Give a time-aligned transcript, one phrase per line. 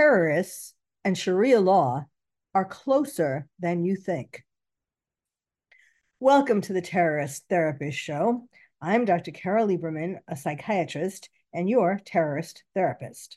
[0.00, 0.72] Terrorists
[1.04, 2.06] and Sharia law
[2.54, 4.42] are closer than you think.
[6.18, 8.48] Welcome to the Terrorist Therapist Show.
[8.80, 9.30] I'm Dr.
[9.30, 13.36] Carole Lieberman, a psychiatrist and your terrorist therapist.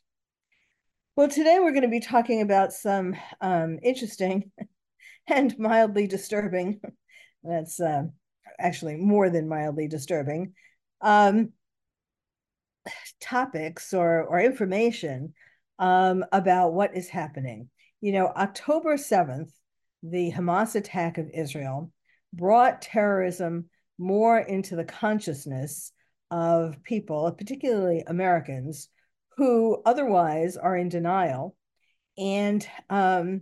[1.17, 4.49] Well, today we're going to be talking about some um, interesting
[5.27, 6.79] and mildly disturbing,
[7.43, 8.03] that's uh,
[8.57, 10.53] actually more than mildly disturbing,
[11.01, 11.51] um,
[13.19, 15.33] topics or, or information
[15.79, 17.69] um, about what is happening.
[18.01, 19.51] You know, October 7th,
[20.01, 21.91] the Hamas attack of Israel
[22.33, 25.91] brought terrorism more into the consciousness
[26.31, 28.89] of people, particularly Americans,
[29.37, 31.55] who otherwise are in denial
[32.17, 33.41] and um,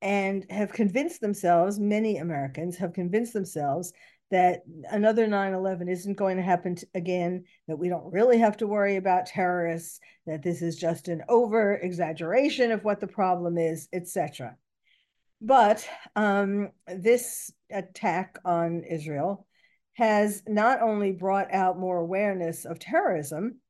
[0.00, 3.92] and have convinced themselves, many Americans have convinced themselves
[4.34, 8.96] that another 9-11 isn't going to happen again that we don't really have to worry
[8.96, 14.56] about terrorists that this is just an over exaggeration of what the problem is etc
[15.40, 19.46] but um, this attack on israel
[19.92, 23.60] has not only brought out more awareness of terrorism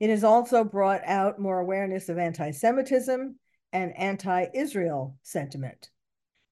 [0.00, 3.38] it has also brought out more awareness of anti-semitism
[3.72, 5.91] and anti-israel sentiment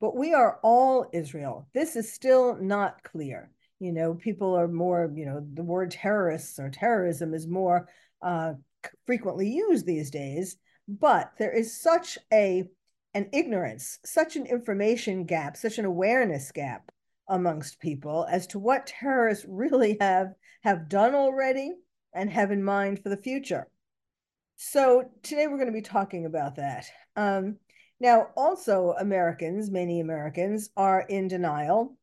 [0.00, 1.68] but we are all Israel.
[1.74, 3.50] This is still not clear.
[3.78, 7.88] You know, people are more, you know, the word terrorists or terrorism is more
[8.22, 8.54] uh,
[9.06, 10.56] frequently used these days,
[10.88, 12.64] but there is such a
[13.12, 16.92] an ignorance, such an information gap, such an awareness gap
[17.28, 21.72] amongst people as to what terrorists really have have done already
[22.12, 23.66] and have in mind for the future.
[24.56, 26.86] So today we're going to be talking about that.
[27.16, 27.56] Um,
[28.00, 31.98] now, also, Americans, many Americans, are in denial.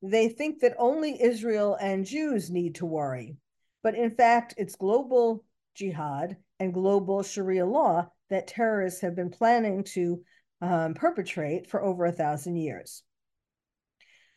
[0.00, 3.36] They think that only Israel and Jews need to worry.
[3.82, 5.44] But in fact, it's global
[5.74, 10.22] jihad and global Sharia law that terrorists have been planning to
[10.62, 13.02] um, perpetrate for over a thousand years.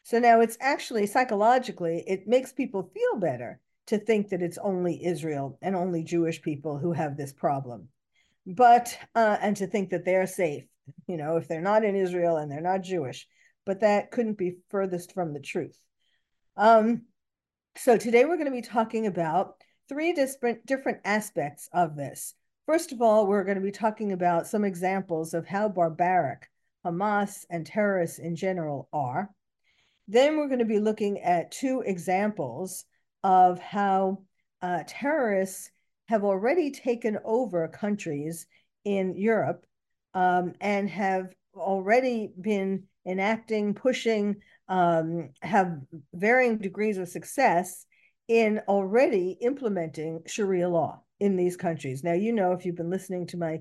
[0.01, 5.05] So now it's actually psychologically, it makes people feel better to think that it's only
[5.05, 7.89] Israel and only Jewish people who have this problem.
[8.47, 10.65] But, uh, and to think that they're safe
[11.07, 13.27] you know, if they're not in Israel and they're not Jewish.
[13.65, 15.79] But that couldn't be furthest from the truth.
[16.57, 17.03] Um,
[17.77, 19.55] so today we're going to be talking about
[19.89, 22.33] three different different aspects of this.
[22.65, 26.49] First of all, we're going to be talking about some examples of how barbaric
[26.85, 29.29] Hamas and terrorists in general are.
[30.07, 32.85] Then we're going to be looking at two examples
[33.23, 34.23] of how
[34.61, 35.71] uh, terrorists
[36.07, 38.45] have already taken over countries
[38.83, 39.65] in Europe
[40.13, 44.37] um, and have already been enacting, pushing,
[44.67, 45.77] um, have
[46.13, 47.85] varying degrees of success
[48.27, 52.03] in already implementing Sharia law in these countries.
[52.03, 53.59] Now, you know, if you've been listening to my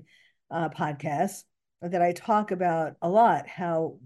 [0.49, 1.43] uh, podcast,
[1.81, 3.97] that I talk about a lot how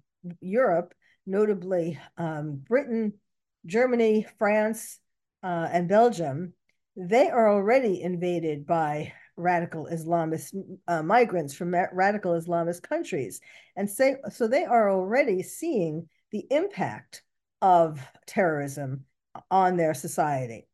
[0.41, 0.93] Europe,
[1.25, 3.13] notably um, Britain,
[3.65, 4.99] Germany, France,
[5.43, 6.53] uh, and Belgium,
[6.95, 10.53] they are already invaded by radical Islamist
[10.87, 13.39] uh, migrants from radical Islamist countries.
[13.75, 17.23] And say, so they are already seeing the impact
[17.61, 19.05] of terrorism
[19.49, 20.67] on their society.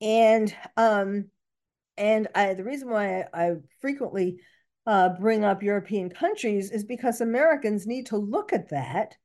[0.00, 1.30] And um,
[1.96, 4.40] and I, the reason why I, I frequently
[4.86, 9.16] uh, bring up European countries is because Americans need to look at that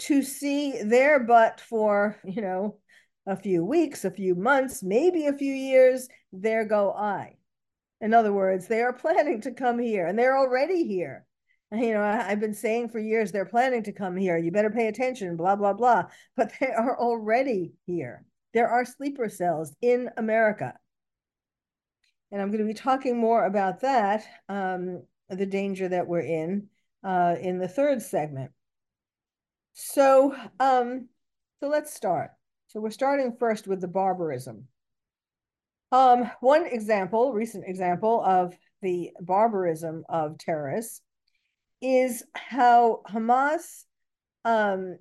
[0.00, 2.78] to see their but for, you know,
[3.26, 7.37] a few weeks, a few months, maybe a few years, there go I.
[8.00, 11.24] In other words, they are planning to come here and they're already here.
[11.72, 14.38] You know, I, have been saying for years they're planning to come here.
[14.38, 16.04] You better pay attention, blah, blah, blah.
[16.36, 18.24] But they are already here.
[18.54, 20.74] There are sleeper cells in America.
[22.32, 26.68] And I'm going to be talking more about that, um, the danger that we're in.
[27.04, 28.50] uh, in the third segment.
[29.74, 31.08] So, um,
[31.60, 32.30] so let's start.
[32.68, 34.68] So we're starting first with the barbarism.
[35.90, 41.00] Um, one example, recent example of the barbarism of terrorists
[41.80, 43.84] is how Hamas
[44.44, 44.98] um,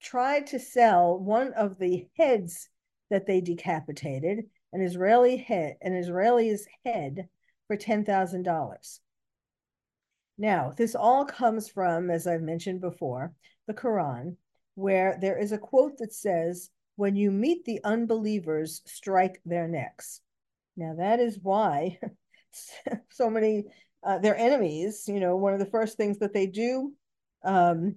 [0.00, 2.68] tried to sell one of the heads
[3.10, 7.28] that they decapitated, an Israeli head, an Israeli's head
[7.66, 8.98] for $10,000.
[10.36, 13.32] Now, this all comes from, as I've mentioned before,
[13.66, 14.36] the Quran,
[14.76, 20.20] where there is a quote that says, When you meet the unbelievers, strike their necks.
[20.78, 21.98] Now, that is why
[23.10, 23.64] so many,
[24.04, 26.92] uh, their enemies, you know, one of the first things that they do
[27.42, 27.96] um,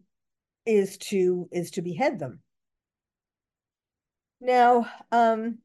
[0.65, 2.39] is to is to behead them.
[4.39, 5.59] Now, um,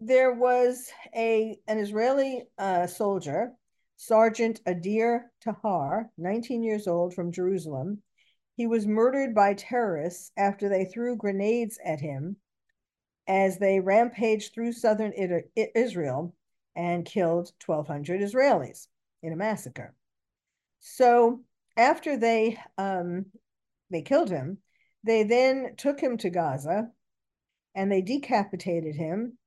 [0.00, 3.52] there was a an Israeli uh, soldier,
[3.98, 8.02] Sergeant Adir Tahar, 19 years old from Jerusalem.
[8.56, 12.36] He was murdered by terrorists after they threw grenades at him
[13.26, 15.12] as they rampaged through southern
[15.74, 16.34] Israel
[16.74, 18.88] and killed 1,200 Israelis
[19.22, 19.94] in a massacre.
[20.80, 21.40] So
[21.76, 23.26] after they um,
[23.90, 24.58] they killed him,
[25.04, 26.90] they then took him to Gaza
[27.74, 29.38] and they decapitated him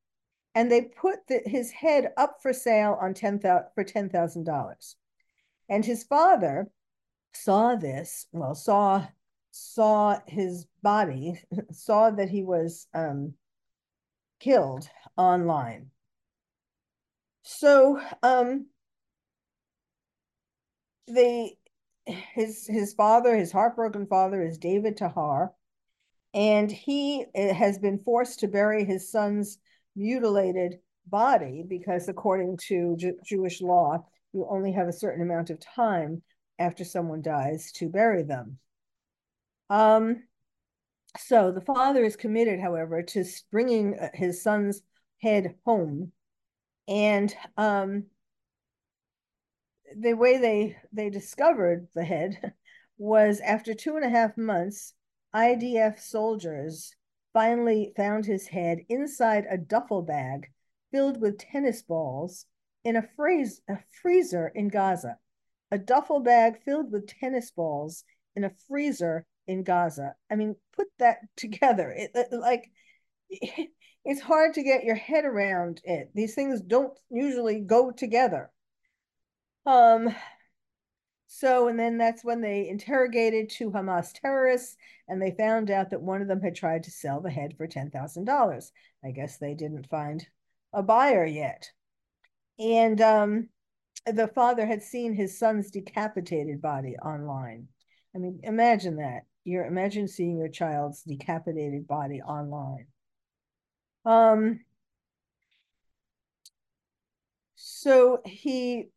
[0.53, 4.95] and they put the, his head up for sale on 10, for $10,000.
[5.67, 6.69] And his father
[7.33, 9.05] saw this, well, saw
[9.51, 13.33] saw his body, saw that he was um,
[14.45, 14.87] killed
[15.17, 15.89] online.
[17.41, 18.67] So um,
[21.07, 21.57] they
[22.05, 25.51] his his father, his heartbroken father, is David Tahar,
[26.33, 29.57] and he eh, has been forced to bury his son's
[29.95, 35.59] mutilated body because, according to J- Jewish law, you only have a certain amount of
[35.59, 36.21] time
[36.59, 38.59] after someone dies to bury them.
[39.69, 40.23] Um,
[41.17, 44.81] so the father is committed, however, to bringing uh, his son's
[45.21, 46.11] head home,
[46.87, 48.05] and um,
[49.97, 52.53] the way they they discovered the head
[52.97, 54.93] was after two and a half months,
[55.33, 56.95] IDF soldiers
[57.33, 60.49] finally found his head inside a duffel bag
[60.91, 62.45] filled with tennis balls
[62.85, 65.17] in a, freeze, a freezer in Gaza.
[65.71, 70.15] A duffel bag filled with tennis balls in a freezer in Gaza.
[70.31, 71.91] I mean, put that together.
[71.91, 72.71] It, it, like,
[74.05, 76.11] it's hard to get your head around it.
[76.13, 78.51] These things don't usually go together.
[79.65, 80.15] Um,
[81.27, 84.77] so, and then that's when they interrogated two Hamas terrorists
[85.07, 87.67] and they found out that one of them had tried to sell the head for
[87.67, 88.71] $10,000.
[89.03, 90.25] I guess they didn't find
[90.71, 91.71] a buyer yet.
[92.59, 93.49] And um,
[94.05, 97.67] the father had seen his son's decapitated body online.
[98.15, 99.25] I mean, imagine that.
[99.45, 102.87] You're imagine seeing your child's decapitated body online.
[104.05, 104.59] Um,
[107.55, 108.89] so he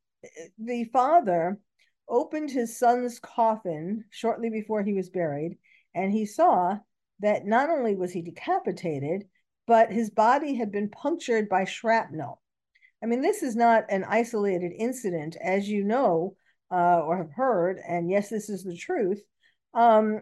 [0.59, 1.59] the father
[2.09, 5.59] opened his son's coffin shortly before he was buried,
[5.95, 6.79] and he saw
[7.21, 9.29] that not only was he decapitated,
[9.67, 12.40] but his body had been punctured by shrapnel.
[13.02, 16.37] I mean, this is not an isolated incident, as you know
[16.71, 19.21] uh, or have heard, and yes, this is the truth.
[19.75, 20.21] Um,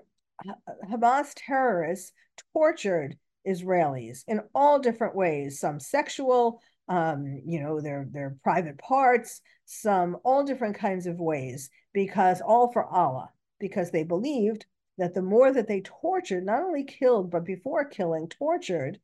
[0.89, 2.13] Hamas terrorists
[2.53, 3.17] tortured
[3.47, 10.19] Israelis in all different ways, some sexual, um, you know, their their private parts, some
[10.25, 14.67] all different kinds of ways, because all for Allah, because they believed
[14.99, 18.99] that the more that they tortured, not only killed, but before killing, tortured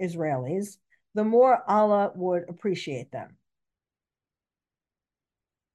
[0.00, 0.76] Israelis,
[1.14, 3.36] the more Allah would appreciate them.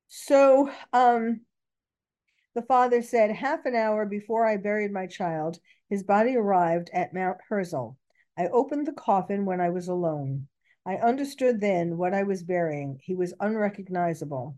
[0.08, 1.42] So um,
[2.54, 7.14] the father said, half an hour before I buried my child, his body arrived at
[7.14, 7.98] Mount Herzl.
[8.38, 10.48] I opened the coffin when I was alone.
[10.86, 13.00] I understood then what I was burying.
[13.02, 14.58] He was unrecognizable.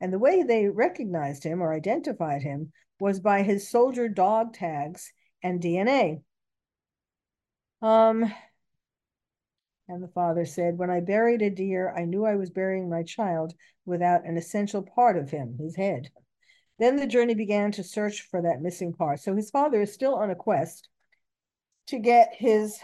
[0.00, 5.12] And the way they recognized him or identified him was by his soldier dog tags
[5.42, 6.22] and DNA.
[7.82, 8.32] Um,
[9.88, 13.54] and the father said, When I buried Adir, I knew I was burying my child
[13.84, 16.10] without an essential part of him, his head.
[16.78, 19.20] Then the journey began to search for that missing part.
[19.20, 20.88] So his father is still on a quest
[21.88, 22.78] to get his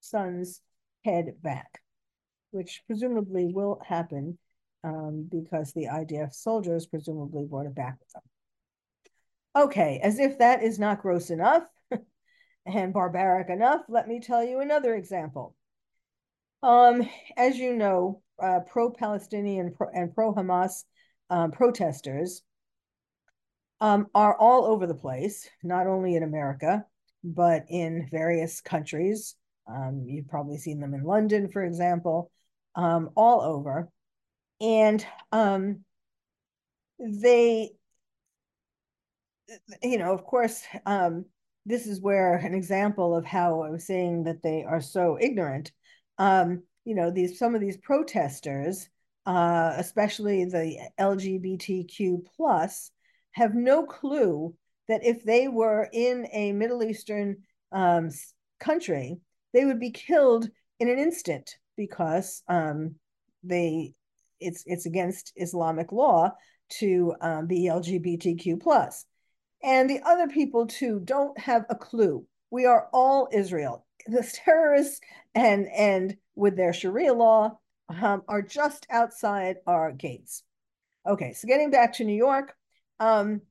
[0.00, 0.60] son's
[1.04, 1.80] head back,
[2.50, 4.38] which presumably will happen
[4.84, 8.22] um, because the IDF soldiers presumably brought it back with them.
[9.64, 11.62] Okay, as if that is not gross enough
[12.66, 15.56] and barbaric enough, let me tell you another example.
[16.62, 20.84] Um, as you know, uh, pro-Palestinian and pro-Hamas
[21.30, 22.42] um, protesters
[23.80, 26.84] um, are all over the place, not only in America,
[27.22, 29.34] but in various countries.
[29.68, 32.30] Um, you've probably seen them in London, for example,
[32.74, 33.88] um, all over.
[34.60, 35.84] And um,
[36.98, 37.70] they,
[39.82, 41.26] you know, of course, um,
[41.66, 45.72] this is where an example of how I was saying that they are so ignorant.
[46.16, 48.88] Um, you know, these some of these protesters,
[49.26, 52.92] uh, especially the LGBTQ plus,
[53.36, 54.54] have no clue
[54.88, 57.36] that if they were in a Middle Eastern
[57.70, 58.08] um,
[58.58, 59.18] country,
[59.52, 60.48] they would be killed
[60.80, 62.94] in an instant because um,
[63.44, 63.92] they
[64.40, 66.32] it's it's against Islamic law
[66.78, 69.04] to um, be LGBTQ.
[69.62, 72.24] And the other people too don't have a clue.
[72.50, 73.84] We are all Israel.
[74.06, 75.00] The terrorists
[75.34, 77.58] and and with their Sharia law
[77.90, 80.42] um, are just outside our gates.
[81.06, 82.56] Okay, so getting back to New York,
[83.00, 83.42] um,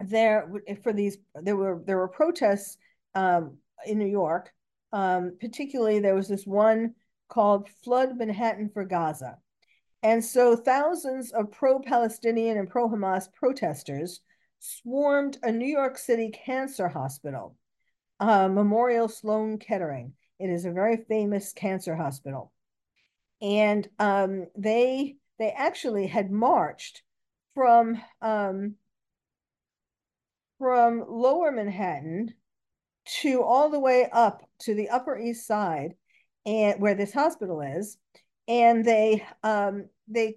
[0.00, 0.50] there
[0.82, 2.76] for these there were there were protests
[3.14, 4.52] um, in New York.
[4.92, 6.94] Um, particularly, there was this one
[7.28, 9.38] called "Flood Manhattan for Gaza,"
[10.02, 14.20] and so thousands of pro-Palestinian and pro-Hamas protesters
[14.58, 17.56] swarmed a New York City cancer hospital,
[18.20, 20.14] uh, Memorial Sloan Kettering.
[20.38, 22.52] It is a very famous cancer hospital,
[23.40, 27.02] and um, they they actually had marched
[27.54, 28.74] from um,
[30.58, 32.34] from lower Manhattan
[33.20, 35.94] to all the way up to the Upper East Side
[36.46, 37.96] and where this hospital is.
[38.48, 40.36] And they um, they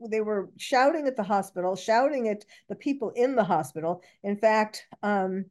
[0.00, 4.02] they were shouting at the hospital, shouting at the people in the hospital.
[4.22, 5.46] In fact, um,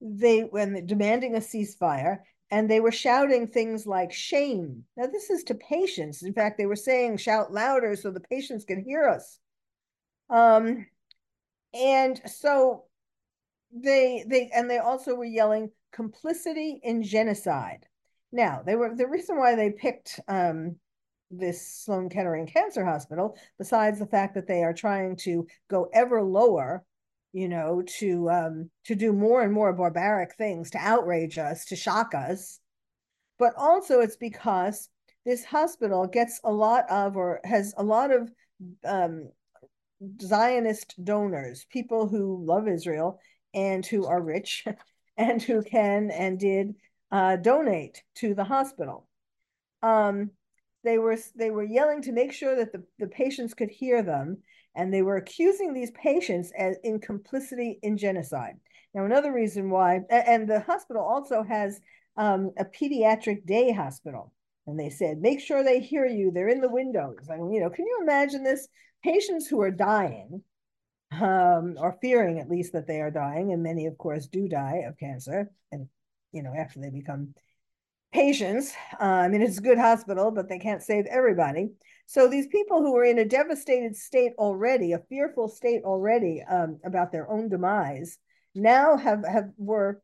[0.00, 2.18] they when demanding a ceasefire,
[2.50, 4.84] and they were shouting things like shame.
[4.96, 6.22] Now this is to patients.
[6.22, 9.38] In fact, they were saying shout louder so the patients can hear us.
[10.30, 10.86] Um,
[11.74, 12.84] and so
[13.72, 17.86] they they and they also were yelling complicity in genocide.
[18.32, 20.76] Now they were the reason why they picked um,
[21.30, 26.22] this Sloan Kettering Cancer Hospital, besides the fact that they are trying to go ever
[26.22, 26.84] lower,
[27.32, 31.76] you know, to um, to do more and more barbaric things to outrage us, to
[31.76, 32.60] shock us,
[33.38, 34.88] but also it's because
[35.24, 38.30] this hospital gets a lot of or has a lot of
[38.84, 39.28] um,
[40.22, 43.20] Zionist donors, people who love Israel
[43.54, 44.64] and who are rich
[45.16, 46.74] and who can and did
[47.10, 49.06] uh, donate to the hospital.
[49.82, 50.30] Um,
[50.84, 54.38] they were they were yelling to make sure that the, the patients could hear them,
[54.74, 58.54] and they were accusing these patients as in complicity in genocide.
[58.94, 61.80] Now, another reason why, and the hospital also has
[62.16, 64.32] um, a pediatric day hospital,
[64.66, 66.30] and they said make sure they hear you.
[66.30, 67.28] They're in the windows.
[67.30, 68.68] I mean, you know, can you imagine this?
[69.02, 70.42] Patients who are dying,
[71.12, 74.84] um, or fearing at least that they are dying, and many, of course, do die
[74.86, 75.88] of cancer, and
[76.32, 77.34] you know, after they become
[78.12, 78.72] patients.
[79.00, 81.70] Uh, I mean, it's a good hospital, but they can't save everybody.
[82.06, 86.78] So these people who are in a devastated state already, a fearful state already um,
[86.84, 88.18] about their own demise,
[88.54, 90.02] now have have were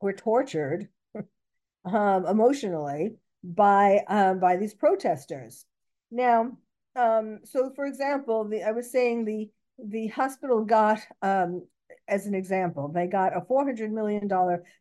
[0.00, 0.88] were tortured
[1.84, 5.66] um, emotionally by um, by these protesters.
[6.10, 6.56] Now,
[6.96, 11.66] um, so for example, the I was saying the the hospital got um,
[12.08, 14.28] as an example, they got a $400 million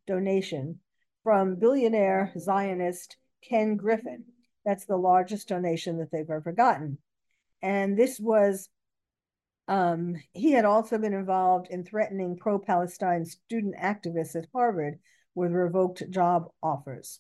[0.07, 0.79] donation
[1.23, 3.17] from billionaire Zionist
[3.47, 4.25] Ken Griffin.
[4.65, 6.97] That's the largest donation that they've ever gotten.
[7.61, 8.69] And this was,
[9.67, 14.99] um, he had also been involved in threatening pro Palestine student activists at Harvard
[15.35, 17.19] with revoked job offers.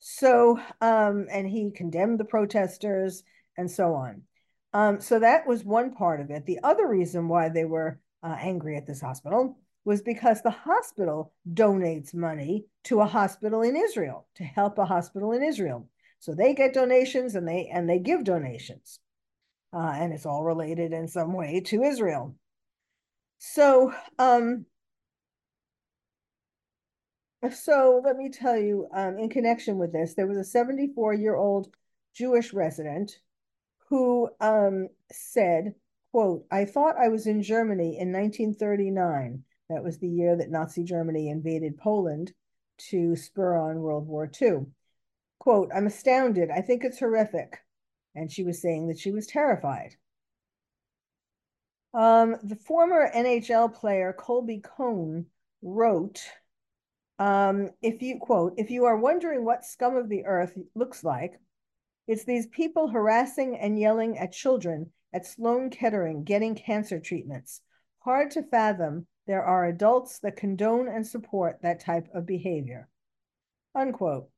[0.00, 3.22] So, um, and he condemned the protesters
[3.56, 4.22] and so on.
[4.72, 6.46] Um, so that was one part of it.
[6.46, 11.32] The other reason why they were uh, angry at this hospital was because the hospital
[11.52, 15.88] donates money to a hospital in Israel to help a hospital in Israel.
[16.18, 18.98] So they get donations and they and they give donations,
[19.74, 22.34] uh, and it's all related in some way to Israel.
[23.38, 24.64] So, um,
[27.52, 31.36] so let me tell you, um, in connection with this, there was a 74 year
[31.36, 31.68] old
[32.14, 33.18] Jewish resident
[33.94, 35.72] who um, said,
[36.10, 39.44] quote, I thought I was in Germany in 1939.
[39.70, 42.32] That was the year that Nazi Germany invaded Poland
[42.90, 44.66] to spur on World War II.
[45.38, 46.50] Quote, I'm astounded.
[46.50, 47.60] I think it's horrific.
[48.16, 49.94] And she was saying that she was terrified.
[51.92, 55.26] Um, the former NHL player Colby Cohen
[55.62, 56.20] wrote,
[57.20, 61.34] um, if you quote, if you are wondering what scum of the earth looks like,
[62.06, 67.60] it's these people harassing and yelling at children at Sloan Kettering getting cancer treatments.
[68.00, 72.88] hard to fathom there are adults that condone and support that type of behavior.
[73.74, 74.28] Unquote.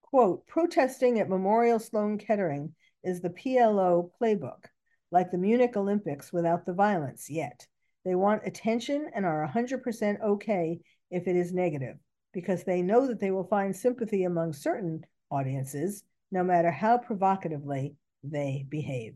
[0.00, 4.64] Quote, protesting at Memorial Sloan Kettering is the PLO playbook,
[5.10, 7.66] like the Munich Olympics without the violence yet.
[8.04, 10.80] They want attention and are 100% okay
[11.10, 11.96] if it is negative,
[12.32, 17.96] because they know that they will find sympathy among certain audiences, no matter how provocatively
[18.22, 19.14] they behave.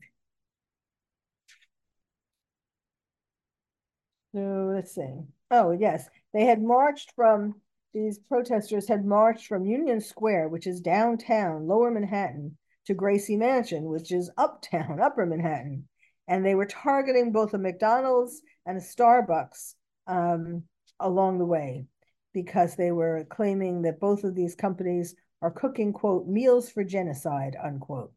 [4.34, 5.20] So let's see.
[5.50, 6.08] Oh, yes.
[6.34, 7.60] They had marched from,
[7.94, 12.56] these protesters had marched from Union Square, which is downtown, lower Manhattan,
[12.86, 15.88] to Gracie Mansion, which is uptown, upper Manhattan.
[16.28, 19.74] And they were targeting both a McDonald's and a Starbucks
[20.06, 20.64] um,
[21.00, 21.86] along the way
[22.34, 25.14] because they were claiming that both of these companies
[25.46, 28.12] are cooking, quote, meals for genocide, unquote.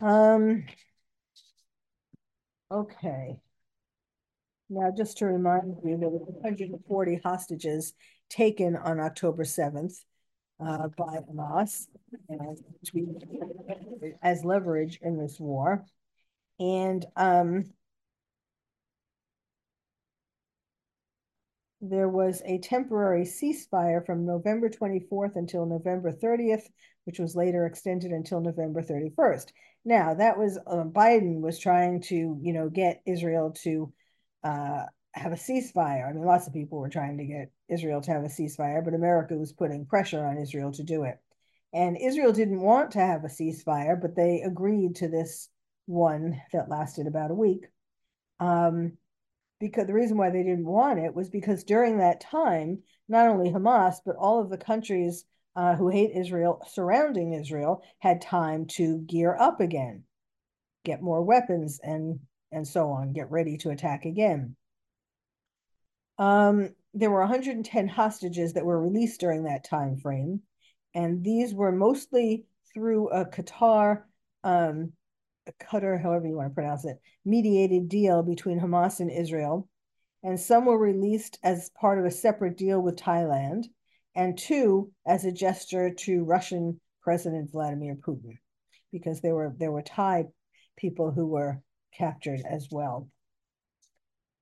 [0.00, 0.64] Um,
[2.68, 3.38] okay.
[4.68, 7.94] Now, just to remind you, there were 140 hostages
[8.28, 9.94] taken on October 7th
[10.60, 11.86] uh, by Hamas
[14.20, 15.84] as leverage in this war.
[16.58, 17.72] And um,
[21.80, 26.64] there was a temporary ceasefire from November 24th until November 30th,
[27.04, 29.46] which was later extended until November 31st.
[29.84, 33.92] Now, that was uh, Biden was trying to, you know, get Israel to
[34.42, 36.08] uh, have a ceasefire.
[36.08, 38.94] I mean, lots of people were trying to get Israel to have a ceasefire, but
[38.94, 41.18] America was putting pressure on Israel to do it.
[41.72, 45.48] And Israel didn't want to have a ceasefire, but they agreed to this
[45.86, 47.66] one that lasted about a week.
[48.40, 48.92] Um,
[49.60, 53.50] because the reason why they didn't want it was because during that time, not only
[53.50, 55.24] Hamas, but all of the countries
[55.56, 60.04] uh, who hate Israel surrounding Israel had time to gear up again,
[60.84, 64.56] get more weapons and and so on, get ready to attack again.
[66.16, 70.42] Um, there were 110 hostages that were released during that time frame,
[70.94, 74.04] and these were mostly through a Qatar
[74.44, 74.92] um,
[75.54, 79.68] Qatar, however you want to pronounce it, mediated deal between Hamas and Israel.
[80.22, 83.66] And some were released as part of a separate deal with Thailand,
[84.14, 88.38] and two as a gesture to Russian President Vladimir Putin,
[88.90, 90.26] because there were there were Thai
[90.76, 93.08] people who were captured as well.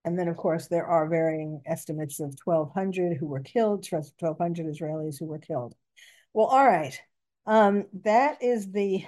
[0.05, 5.19] And then, of course, there are varying estimates of 1,200 who were killed, 1,200 Israelis
[5.19, 5.75] who were killed.
[6.33, 6.97] Well, all right.
[7.45, 9.05] Um, that is the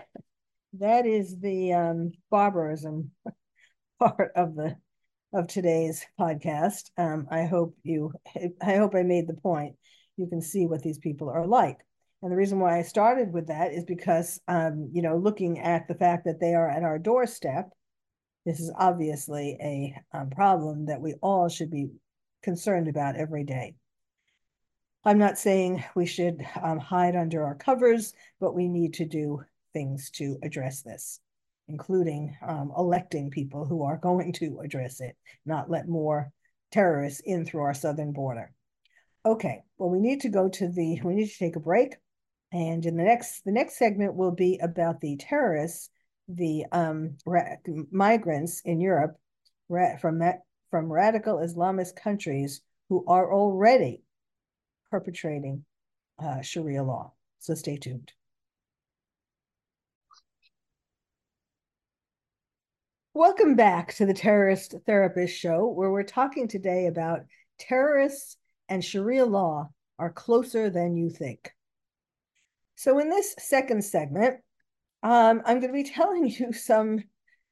[0.75, 3.11] that is the um, barbarism
[3.99, 4.77] part of the
[5.33, 6.91] of today's podcast.
[6.97, 8.13] Um, I hope you,
[8.63, 9.77] I hope I made the point.
[10.17, 11.79] You can see what these people are like.
[12.23, 15.87] And the reason why I started with that is because, um, you know, looking at
[15.87, 17.71] the fact that they are at our doorstep,
[18.45, 21.91] this is obviously a um, problem that we all should be
[22.43, 23.75] concerned about every day.
[25.05, 29.43] I'm not saying we should um, hide under our covers, but we need to do
[29.79, 31.21] things to address this,
[31.69, 36.33] including um, electing people who are going to address it, not let more
[36.73, 38.53] terrorists in through our southern border.
[39.25, 41.95] Okay, well, we need to go to the, we need to take a break.
[42.51, 45.91] And in the next, the next segment will be about the terrorists,
[46.27, 47.17] the um,
[47.93, 49.15] migrants in Europe
[50.01, 54.03] from, that, from radical Islamist countries who are already
[54.91, 55.65] perpetrating
[56.19, 57.13] uh, Sharia law.
[57.39, 58.13] So stay tuned.
[63.19, 67.23] Welcome back to the Terrorist Therapist Show, where we're talking today about
[67.59, 68.37] terrorists
[68.69, 71.51] and Sharia law are closer than you think.
[72.77, 74.37] So, in this second segment,
[75.03, 77.03] um, I'm going to be telling you some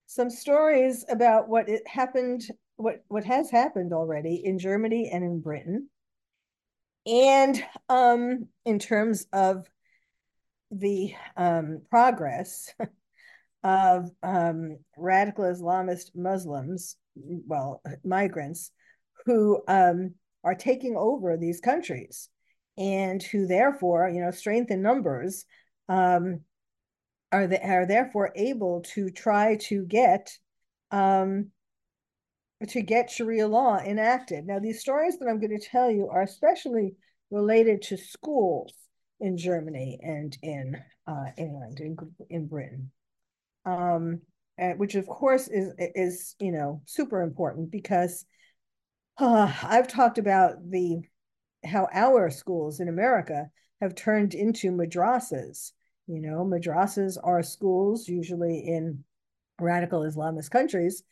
[0.07, 5.41] some stories about what it happened, what what has happened already in Germany and in
[5.41, 5.89] Britain,
[7.07, 9.69] and um, in terms of
[10.71, 12.73] the um, progress
[13.67, 18.71] of um, radical Islamist Muslims, well, migrants,
[19.25, 22.29] who um, are taking over these countries
[22.79, 25.47] and who therefore, you know, strength in numbers,
[25.89, 26.43] um,
[27.33, 30.31] are, the, are therefore able to try to get
[30.93, 31.51] um,
[32.69, 34.47] to get Sharia law enacted.
[34.47, 36.95] Now, these stories that I'm going to tell you are especially
[37.33, 38.73] related to schools
[39.19, 40.77] in Germany and in
[41.09, 41.97] uh, England, in,
[42.31, 42.93] in Britain
[43.67, 44.23] um,
[44.77, 48.25] which of course is is you know super important because
[49.19, 51.03] uh, I've talked about the
[51.65, 53.51] how our schools in America
[53.81, 55.73] have turned into madrasas.
[56.07, 59.05] You know, madrasas are schools usually in
[59.61, 61.03] radical Islamist countries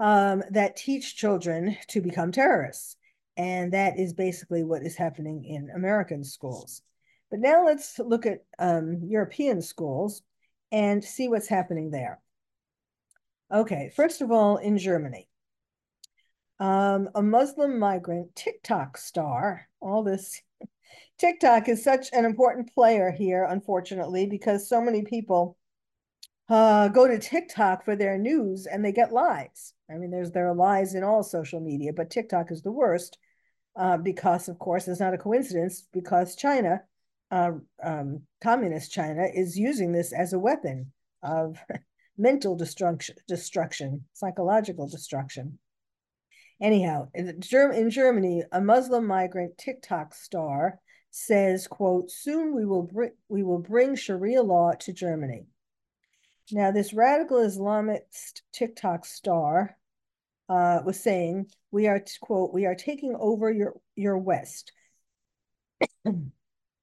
[0.00, 2.96] um, that teach children to become terrorists.
[3.36, 6.82] And that is basically what is happening in American schools.
[7.30, 10.22] But now let's look at um, European schools
[10.72, 12.20] and see what's happening there.
[13.52, 15.28] Okay, first of all, in Germany,
[16.60, 20.40] um, a Muslim migrant TikTok star, all this
[21.18, 25.56] TikTok is such an important player here, unfortunately, because so many people
[26.48, 29.72] uh, go to TikTok for their news and they get lies.
[29.90, 33.18] I mean, there's there are lies in all social media, but TikTok is the worst
[33.76, 36.82] uh, because, of course, it's not a coincidence because China,
[37.30, 41.58] uh, um, communist China, is using this as a weapon of
[42.18, 45.58] mental destruction, destruction, psychological destruction.
[46.60, 50.78] Anyhow, in, in Germany, a Muslim migrant TikTok star
[51.10, 55.46] says, quote, soon we will, br- we will bring Sharia law to Germany.
[56.52, 59.76] Now, this radical Islamist TikTok star
[60.48, 64.72] uh, was saying, we are, quote, we are taking over your, your West.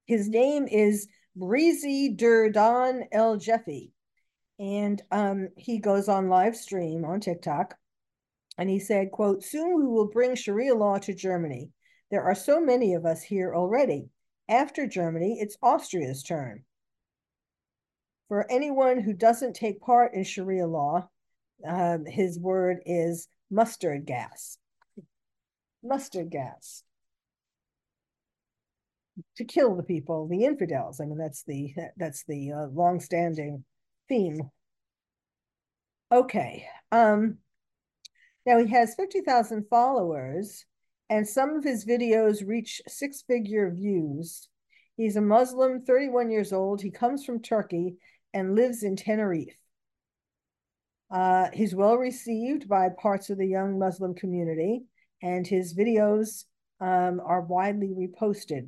[0.08, 3.92] His name is Breezy Durdan El Jeffy.
[4.58, 7.76] And um, he goes on live stream on TikTok.
[8.58, 11.72] And he said, quote, soon we will bring Sharia law to Germany.
[12.10, 14.10] There are so many of us here already.
[14.48, 16.64] After Germany, it's Austria's turn.
[18.30, 21.10] For anyone who doesn't take part in Sharia law,
[21.68, 24.58] um, his word is mustard gas.
[25.84, 26.84] Mustard gas
[29.38, 31.00] to kill the people, the infidels.
[31.00, 33.64] I mean, that's the that's the uh, long-standing
[34.08, 34.40] theme.
[36.12, 36.66] Okay.
[36.92, 37.40] Um,
[38.46, 40.66] now he has 50,000 followers
[41.10, 44.48] and some of his videos reach six figure views.
[44.98, 46.82] He's a Muslim, 31 years old.
[46.82, 47.96] He comes from Turkey
[48.34, 49.58] and lives in Tenerife.
[51.10, 54.84] Uh, he's well received by parts of the young Muslim community,
[55.24, 56.44] and his videos
[56.82, 58.68] um, are widely reposted.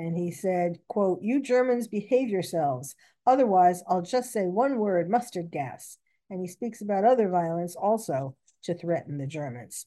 [0.00, 2.96] And he said, quote, you Germans behave yourselves.
[3.26, 5.98] Otherwise, I'll just say one word, mustard gas.
[6.30, 9.84] And he speaks about other violence also to threaten the Germans.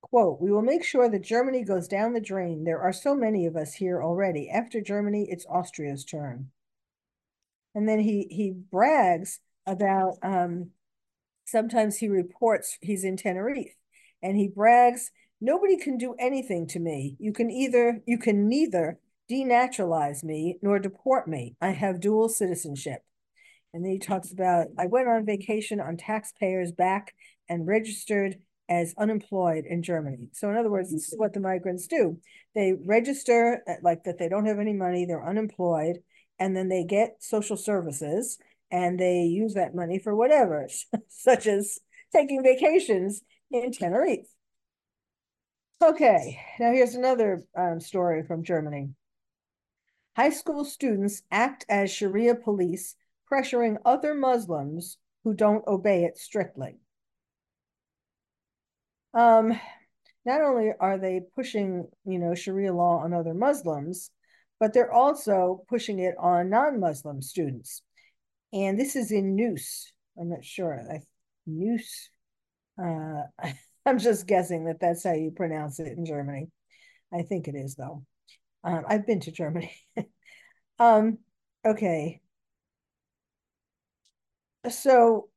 [0.00, 2.64] Quote, we will make sure that Germany goes down the drain.
[2.64, 4.48] There are so many of us here already.
[4.48, 6.48] After Germany, it's Austria's turn.
[7.74, 10.70] And then he he brags about um,
[11.44, 13.76] sometimes he reports he's in Tenerife
[14.22, 17.16] and he brags, nobody can do anything to me.
[17.20, 18.98] You can either you can neither
[19.30, 21.56] denaturalize me nor deport me.
[21.60, 23.02] I have dual citizenship.
[23.72, 27.14] And then he talks about I went on vacation on taxpayers' back
[27.48, 28.36] and registered
[28.68, 30.28] as unemployed in Germany.
[30.32, 32.18] So in other words, this is what the migrants do.
[32.54, 35.98] They register uh, like that they don't have any money, they're unemployed,
[36.38, 38.38] and then they get social services
[38.70, 40.68] and they use that money for whatever,
[41.08, 41.78] such as
[42.12, 44.28] taking vacations in Tenerife.
[45.82, 48.90] Okay, now here's another um, story from Germany.
[50.16, 52.96] High school students act as Sharia police,
[53.30, 56.80] pressuring other Muslims who don't obey it strictly.
[59.14, 59.58] Um,
[60.24, 64.10] not only are they pushing, you know, Sharia law on other Muslims,
[64.58, 67.82] but they're also pushing it on non-Muslim students.
[68.52, 69.92] And this is in Neuss.
[70.18, 70.84] I'm not sure.
[70.90, 71.00] I,
[71.46, 72.10] Neuss.
[72.82, 73.22] Uh,
[73.86, 76.48] I'm just guessing that that's how you pronounce it in Germany.
[77.12, 78.04] I think it is, though.
[78.62, 79.72] Um, I've been to Germany.
[80.78, 81.18] um,
[81.64, 82.20] okay.
[84.68, 85.28] So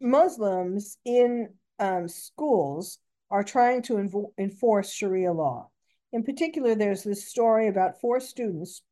[0.00, 2.98] Muslims in um, schools
[3.30, 5.70] are trying to enforce Sharia law.
[6.12, 8.82] In particular, there's this story about four students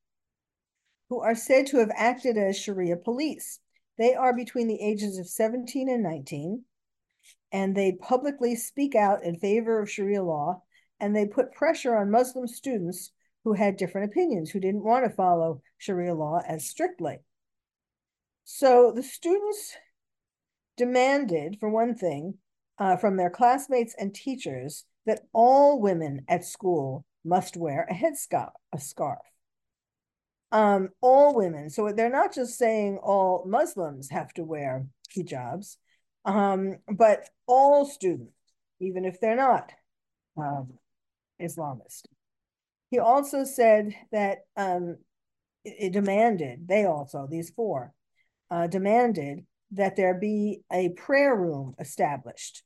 [1.09, 3.61] who are said to have acted as Sharia police.
[3.97, 6.65] They are between the ages of 17 and 19,
[7.53, 10.63] and they publicly speak out in favor of Sharia law,
[10.99, 13.13] and they put pressure on Muslim students
[13.45, 17.19] who had different opinions, who didn't want to follow Sharia law as strictly.
[18.45, 19.77] So the students
[20.77, 22.39] demanded, for one thing,
[22.79, 28.51] uh, from their classmates and teachers that all women at school must wear a headscarf,
[28.73, 29.21] a scarf.
[30.53, 31.69] Um, all women.
[31.71, 35.77] So they're not just saying all Muslims have to wear hijabs,
[36.25, 38.33] um, but all students,
[38.81, 39.73] even if they're not
[40.37, 40.75] um,
[41.41, 42.07] Islamist.
[42.95, 44.99] He also said that um,
[45.65, 47.93] it, it demanded, they also, these four,
[48.53, 52.63] uh, demanded that there be a prayer room established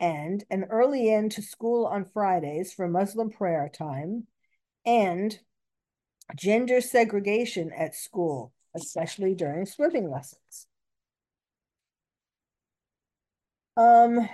[0.00, 4.26] and an early end to school on Fridays for Muslim prayer time
[4.86, 5.38] and
[6.34, 10.66] gender segregation at school, especially during swimming lessons.
[13.76, 14.26] Um,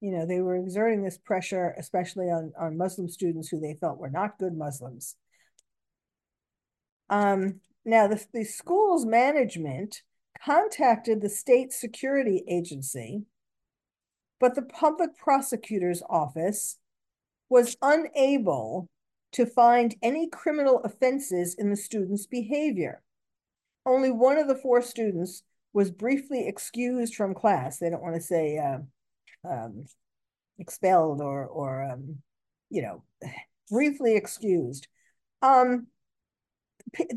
[0.00, 3.98] You know, they were exerting this pressure, especially on, on Muslim students who they felt
[3.98, 5.16] were not good Muslims.
[7.10, 10.02] Um, now, the, the school's management
[10.42, 13.24] contacted the state security agency,
[14.38, 16.78] but the public prosecutor's office
[17.50, 18.88] was unable
[19.32, 23.02] to find any criminal offenses in the student's behavior.
[23.84, 27.78] Only one of the four students was briefly excused from class.
[27.78, 28.78] They don't want to say uh,
[29.44, 29.84] um,
[30.58, 32.16] expelled or, or um,
[32.68, 33.02] you know,
[33.70, 34.88] briefly excused.
[35.42, 35.86] Um,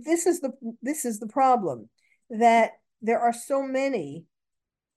[0.05, 1.89] this is the this is the problem
[2.29, 4.25] that there are so many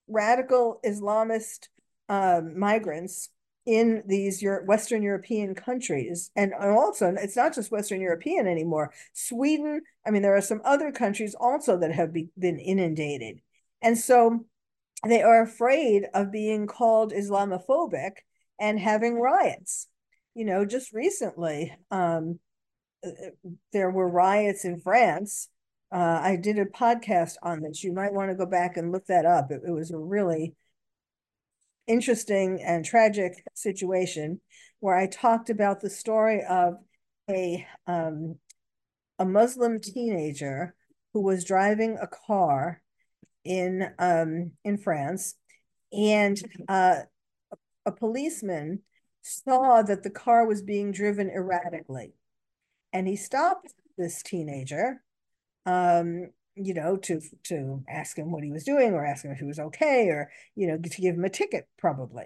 [0.08, 1.68] radical Islamist
[2.08, 3.30] um, migrants
[3.64, 6.30] in these Euro Western European countries.
[6.36, 8.92] And also, it's not just Western European anymore.
[9.12, 13.40] Sweden, I mean, there are some other countries also that have be, been inundated.
[13.82, 14.44] And so
[15.04, 18.12] they are afraid of being called Islamophobic
[18.59, 19.88] and having riots.
[20.35, 22.38] You know, just recently, um,
[23.04, 23.11] uh,
[23.72, 25.48] there were riots in France.
[25.92, 27.85] Uh, I did a podcast on this.
[27.85, 29.50] You might want to go back and look that up.
[29.50, 30.54] It, it was a really
[31.87, 34.40] interesting and tragic situation
[34.80, 36.74] where I talked about the story of
[37.30, 38.37] a um,
[39.18, 40.74] a Muslim teenager
[41.12, 42.82] who was driving a car
[43.46, 45.35] in um, in France,
[45.92, 46.96] and uh,
[47.85, 48.80] a policeman
[49.22, 52.14] saw that the car was being driven erratically,
[52.92, 55.02] and he stopped this teenager
[55.66, 59.38] um, you know, to to ask him what he was doing or ask him if
[59.38, 62.24] he was okay or, you know, to give him a ticket probably.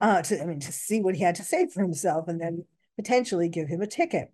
[0.00, 2.64] Uh, to, I mean, to see what he had to say for himself and then
[2.96, 4.30] potentially give him a ticket.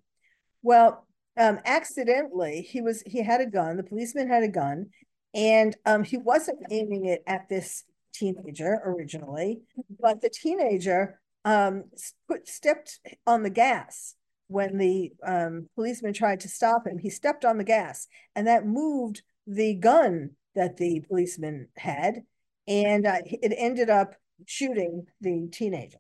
[0.61, 1.07] Well,
[1.39, 3.77] um, accidentally, he was he had a gun.
[3.77, 4.91] The policeman had a gun,
[5.35, 9.63] and um, he wasn't aiming it at this teenager originally,
[10.01, 11.85] but the teenager um,
[12.29, 14.15] put, stepped on the gas
[14.53, 18.67] when the um, policeman tried to stop him, he stepped on the gas and that
[18.67, 22.23] moved the gun that the policeman had.
[22.69, 24.15] And uh, it ended up
[24.47, 25.99] shooting the teenager.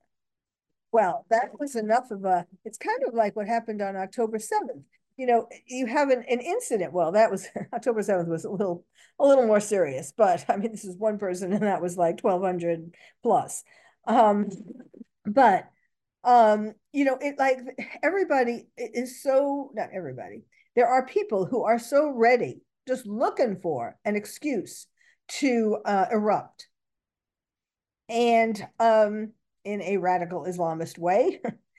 [0.92, 4.84] Well, that was enough of a, it's kind of like what happened on October 7th.
[5.16, 6.92] You know, you have an, an incident.
[6.92, 8.84] Well, that was October 7th was a little,
[9.18, 12.20] a little more serious, but I mean, this is one person and that was like
[12.20, 13.62] 1200 plus.
[14.06, 14.48] Um,
[15.24, 15.68] but
[16.24, 17.58] um you know it like
[18.02, 20.42] everybody is so not everybody
[20.76, 24.86] there are people who are so ready just looking for an excuse
[25.28, 26.68] to uh, erupt
[28.08, 29.32] and um
[29.64, 31.40] in a radical islamist way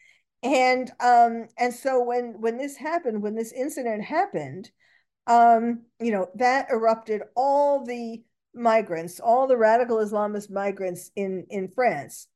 [0.44, 4.70] and um and so when when this happened when this incident happened
[5.28, 8.22] um you know that erupted all the
[8.54, 12.28] migrants all the radical islamist migrants in in france.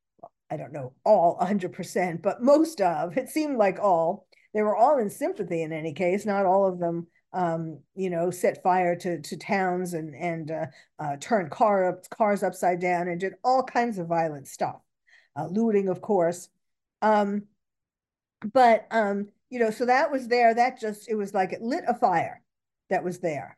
[0.50, 4.98] I don't know all 100%, but most of, it seemed like all, they were all
[4.98, 9.22] in sympathy in any case, not all of them um, you know, set fire to
[9.22, 10.66] to towns and and uh,
[10.98, 14.82] uh, turned car up, cars upside down and did all kinds of violent stuff,
[15.36, 16.50] uh, looting, of course.
[17.02, 17.44] Um,
[18.54, 20.54] but um, you know, so that was there.
[20.54, 22.42] That just it was like it lit a fire
[22.90, 23.58] that was there,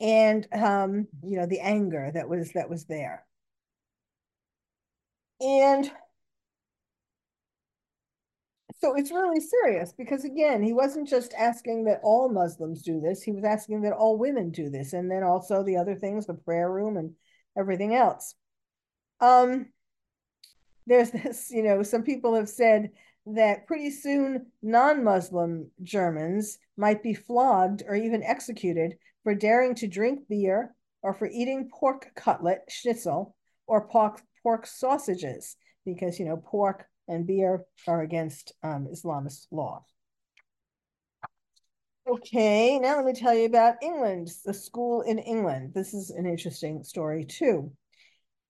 [0.00, 3.24] and um, you know, the anger that was that was there.
[5.40, 5.90] And
[8.80, 13.22] so it's really serious because again, he wasn't just asking that all Muslims do this,
[13.22, 16.34] he was asking that all women do this, and then also the other things, the
[16.34, 17.14] prayer room and
[17.58, 18.34] everything else.
[19.20, 19.66] Um,
[20.86, 22.90] there's this, you know, some people have said
[23.26, 30.20] that pretty soon non-Muslim Germans might be flogged or even executed for daring to drink
[30.28, 33.34] beer or for eating pork cutlet, schnitzel,
[33.66, 39.84] or pork pork sausages because, you know, pork and beer are against um, Islamist law.
[42.08, 45.72] Okay, now let me tell you about England, the school in England.
[45.74, 47.72] This is an interesting story too.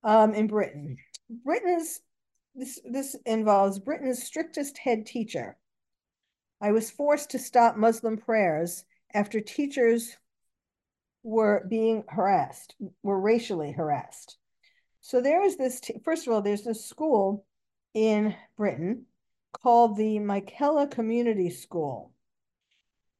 [0.02, 0.96] Um, in Britain,
[1.44, 2.00] Britain's
[2.54, 5.56] this this involves Britain's strictest head teacher.
[6.60, 8.84] I was forced to stop Muslim prayers
[9.14, 10.16] after teachers
[11.22, 14.36] were being harassed, were racially harassed.
[15.00, 17.46] So there is this, first of all, there's this school
[17.94, 19.06] in Britain
[19.52, 22.12] called the Michaela Community School.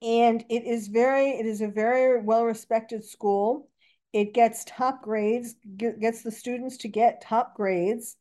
[0.03, 3.69] And it is very, it is a very well-respected school.
[4.13, 8.17] It gets top grades, gets the students to get top grades.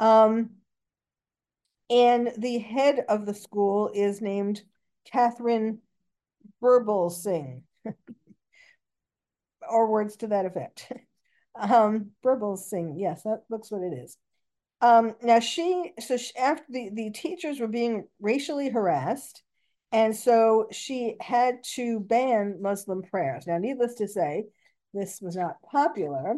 [0.00, 0.50] Um,
[1.90, 4.62] and the head of the school is named
[5.10, 5.78] Katharine
[6.62, 7.62] Birbalsingh,
[9.68, 10.92] or words to that effect.
[11.54, 14.16] Um, Birbalsingh, yes, that looks what it is.
[14.80, 19.42] Um, now she, so she, after the, the teachers were being racially harassed,
[19.92, 23.46] and so she had to ban Muslim prayers.
[23.46, 24.46] Now, needless to say,
[24.94, 26.36] this was not popular.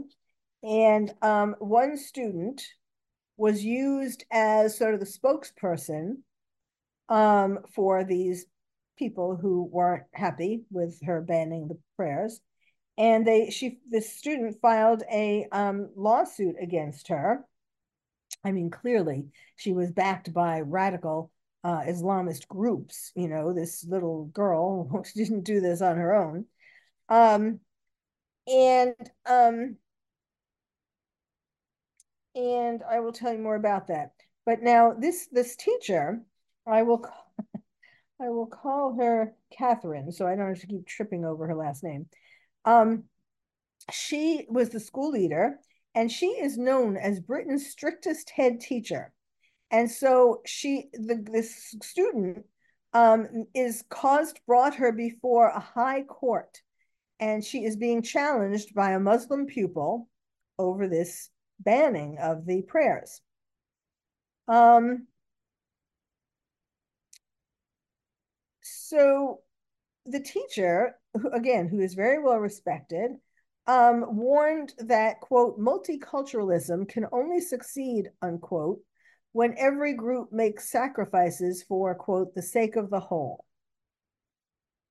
[0.64, 2.62] And um, one student
[3.36, 6.18] was used as sort of the spokesperson
[7.08, 8.46] um, for these
[8.96, 12.40] people who weren't happy with her banning the prayers.
[12.96, 17.44] And they, she, this student filed a um, lawsuit against her
[18.44, 21.30] I mean, clearly she was backed by radical
[21.64, 23.10] uh, Islamist groups.
[23.14, 26.46] You know, this little girl she didn't do this on her own.
[27.08, 27.60] Um,
[28.46, 28.94] and
[29.26, 29.76] um,
[32.34, 34.12] and I will tell you more about that.
[34.46, 36.20] But now this this teacher,
[36.66, 37.32] I will call,
[38.20, 41.82] I will call her Catherine, so I don't have to keep tripping over her last
[41.82, 42.06] name.
[42.64, 43.04] Um,
[43.92, 45.58] she was the school leader
[45.94, 49.12] and she is known as Britain's strictest head teacher.
[49.70, 52.44] And so she, the this student,
[52.92, 56.60] um, is caused brought her before a high court,
[57.18, 60.08] and she is being challenged by a Muslim pupil
[60.58, 63.20] over this banning of the prayers.
[64.48, 65.06] Um,
[68.62, 69.40] so
[70.06, 73.12] the teacher, who, again, who is very well respected,
[73.66, 78.80] um, warned that, quote, multiculturalism can only succeed, unquote,
[79.32, 83.44] when every group makes sacrifices for, quote, the sake of the whole.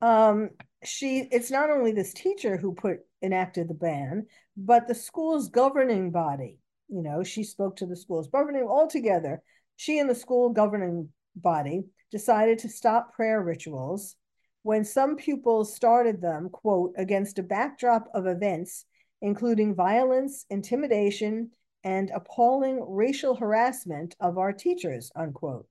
[0.01, 0.49] Um,
[0.83, 6.11] she, it's not only this teacher who put enacted the ban, but the school's governing
[6.11, 6.59] body.
[6.89, 9.41] You know, she spoke to the school's governing altogether.
[9.77, 14.15] She and the school governing body decided to stop prayer rituals
[14.61, 18.85] when some pupils started them, quote, against a backdrop of events,
[19.21, 21.51] including violence, intimidation,
[21.83, 25.67] and appalling racial harassment of our teachers, unquote.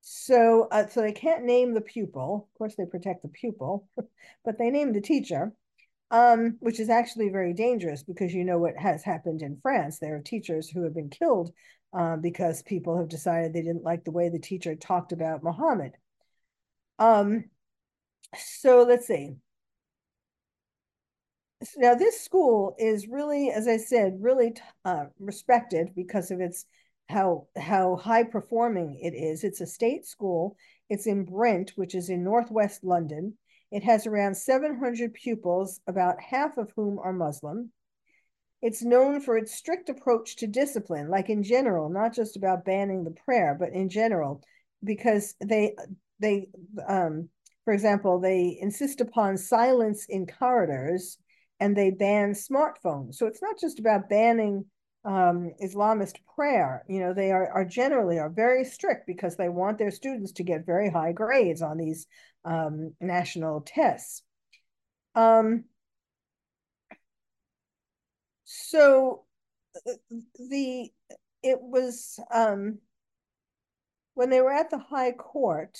[0.00, 2.48] So, uh, so they can't name the pupil.
[2.50, 3.88] Of course, they protect the pupil,
[4.44, 5.52] but they name the teacher,
[6.10, 9.98] um, which is actually very dangerous because you know what has happened in France.
[9.98, 11.52] There are teachers who have been killed
[11.92, 15.92] uh, because people have decided they didn't like the way the teacher talked about Muhammad.
[16.98, 17.44] Um,
[18.36, 19.36] so let's see.
[21.76, 26.66] Now, this school is really, as I said, really uh, respected because of its
[27.08, 29.44] how how high performing it is.
[29.44, 30.56] It's a state school.
[30.90, 33.36] It's in Brent, which is in northwest London.
[33.74, 37.72] It has around 700 pupils, about half of whom are Muslim.
[38.62, 43.02] It's known for its strict approach to discipline, like in general, not just about banning
[43.02, 44.42] the prayer, but in general,
[44.84, 45.74] because they
[46.20, 46.50] they
[46.86, 47.30] um,
[47.64, 51.18] for example, they insist upon silence in corridors
[51.58, 53.16] and they ban smartphones.
[53.16, 54.66] So it's not just about banning
[55.04, 56.84] um, Islamist prayer.
[56.88, 60.44] You know, they are, are generally are very strict because they want their students to
[60.44, 62.06] get very high grades on these
[62.44, 64.22] um, national tests.
[65.14, 65.64] Um,
[68.44, 69.24] so
[70.38, 70.90] the
[71.42, 72.78] it was um,
[74.14, 75.78] when they were at the high court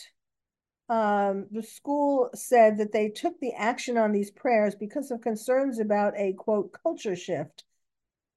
[0.88, 5.78] um, the school said that they took the action on these prayers because of concerns
[5.78, 7.64] about a quote culture shift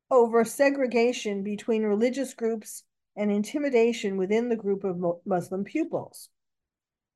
[0.10, 2.84] over segregation between religious groups
[3.18, 6.30] and intimidation within the group of Muslim pupils.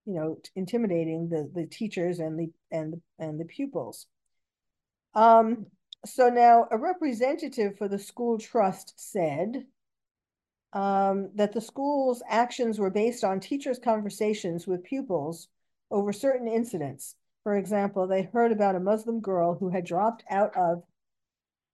[0.06, 4.08] You know, intimidating the the teachers and the and and the pupils.
[5.14, 5.68] Um,
[6.06, 9.66] so now a representative for the school trust said
[10.74, 15.50] um, that the school's actions were based on teachers' conversations with pupils
[15.92, 17.16] over certain incidents.
[17.44, 20.84] For example, they heard about a Muslim girl who had dropped out of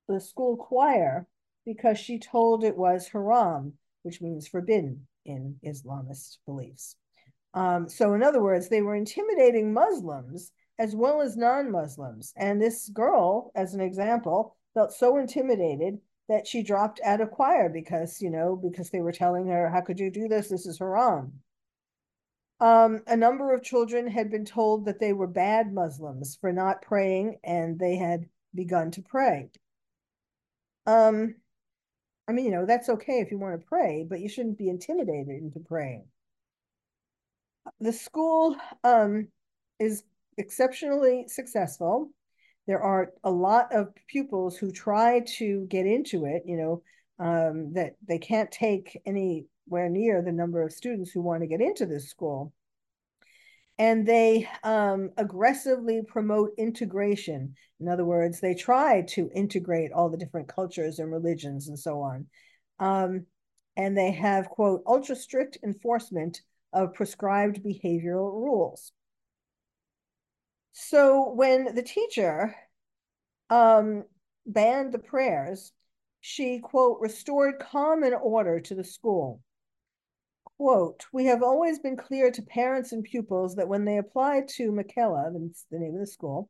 [0.08, 1.28] the school choir
[1.66, 3.74] because she told it was haram,
[4.04, 6.96] which means forbidden in Islamist beliefs.
[7.58, 12.32] Um, so, in other words, they were intimidating Muslims as well as non Muslims.
[12.38, 15.98] And this girl, as an example, felt so intimidated
[16.30, 19.82] that she dropped out of choir because, you know, because they were telling her, how
[19.82, 20.50] could you do this?
[20.50, 21.34] This is haram.
[22.60, 26.84] Um, a number of children had been told that they were bad Muslims for not
[26.84, 29.50] praying, and they had begun to pray.
[30.86, 31.34] Um,
[32.28, 34.70] I mean, you know, that's okay if you want to pray, but you shouldn't be
[34.70, 36.06] intimidated into praying.
[37.80, 39.28] The school um,
[39.80, 40.04] is
[40.38, 42.12] exceptionally successful
[42.68, 46.84] there are a lot of pupils who try to get into it, you know,
[47.18, 51.62] um, that they can't take anywhere near the number of students who want to get
[51.62, 52.54] into this school.
[53.80, 57.56] And they um, aggressively promote integration.
[57.80, 62.02] In other words, they try to integrate all the different cultures and religions and so
[62.02, 62.26] on.
[62.80, 63.28] Um,
[63.78, 66.42] and they have, quote, ultra strict enforcement
[66.74, 68.92] of prescribed behavioral rules.
[70.74, 72.56] So when the teacher
[73.50, 74.04] um,
[74.46, 75.72] banned the prayers,
[76.22, 79.42] she, quote, restored calm and order to the school.
[80.58, 84.72] Quote, we have always been clear to parents and pupils that when they apply to
[84.72, 86.50] Michaela, that's the name of the school,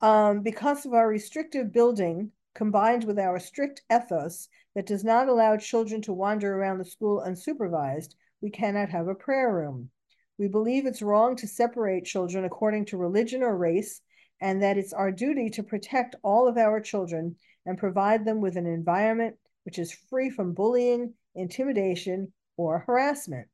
[0.00, 5.56] um, because of our restrictive building combined with our strict ethos that does not allow
[5.56, 9.90] children to wander around the school unsupervised, we cannot have a prayer room.
[10.38, 14.00] We believe it's wrong to separate children according to religion or race,
[14.40, 17.36] and that it's our duty to protect all of our children
[17.66, 23.48] and provide them with an environment which is free from bullying, intimidation, or harassment.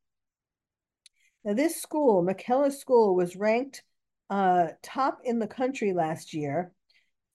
[1.45, 3.82] Now, this school, Michaela School, was ranked
[4.30, 6.72] uh, top in the country last year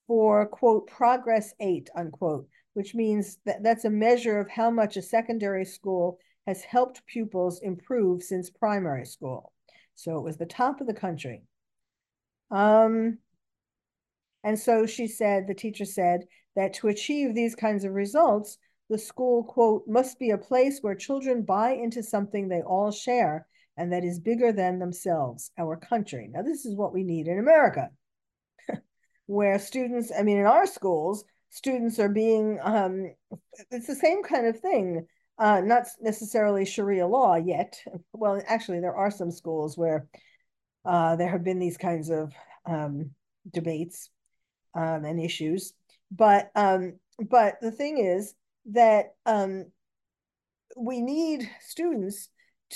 [0.08, 5.02] for, quote, progress eight, unquote, which means that that's a measure of how much a
[5.02, 6.18] secondary school
[6.50, 9.54] has helped pupils improve since primary school.
[9.94, 11.44] So it was the top of the country.
[12.50, 13.20] Um,
[14.44, 16.22] and so she said, the teacher said,
[16.56, 18.58] that to achieve these kinds of results,
[18.90, 23.46] the school, quote, must be a place where children buy into something they all share
[23.78, 26.32] and that is bigger than themselves, our country.
[26.34, 27.90] Now, this is what we need in America,
[29.28, 33.14] where students, I mean, in our schools, students are being, um,
[33.70, 35.06] it's the same kind of thing,
[35.40, 37.82] uh, not necessarily Sharia law yet.
[38.14, 40.08] Well, actually, there are some schools where
[40.86, 42.34] uh, there have been these kinds of
[42.66, 43.12] um,
[43.50, 44.10] debates
[44.76, 45.74] um, and issues.
[46.12, 48.34] But um, but the thing is
[48.72, 49.66] that um,
[50.76, 52.30] we need students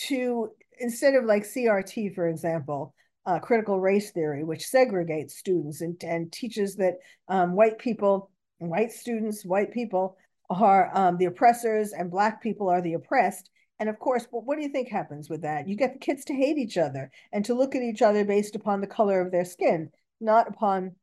[0.07, 0.49] to
[0.79, 2.93] instead of like CRT, for example,
[3.25, 6.95] uh, critical race theory, which segregates students and, and teaches that
[7.27, 10.17] um, white people, white students, white people
[10.53, 13.49] are um, the oppressors and black people are the oppressed.
[13.79, 15.67] And of course, what do you think happens with that?
[15.67, 18.55] You get the kids to hate each other and to look at each other based
[18.55, 19.89] upon the color of their skin,
[20.21, 20.95] not upon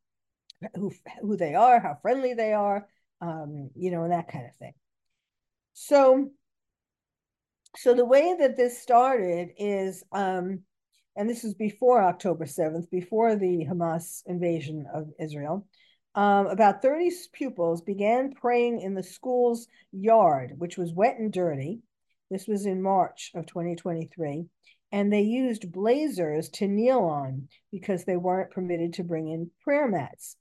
[0.75, 2.87] who, who they are, how friendly they are,
[3.21, 4.73] um, you know, and that kind of thing.
[5.73, 6.31] So,
[7.77, 10.61] so the way that this started is, um,
[11.17, 15.67] and this is before October 7th, before the Hamas invasion of Israel,
[16.15, 21.81] um, about 30 pupils began praying in the school's yard, which was wet and dirty.
[22.31, 24.47] This was in March of 2023.
[24.93, 29.87] And they used blazers to kneel on because they weren't permitted to bring in prayer
[29.87, 30.37] mats.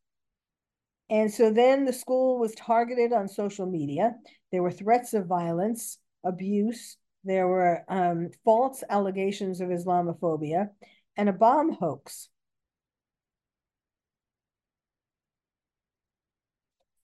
[1.10, 4.16] And so then the school was targeted on social media.
[4.52, 10.70] There were threats of violence, abuse, there were um, false allegations of Islamophobia,
[11.18, 12.30] and a bomb hoax.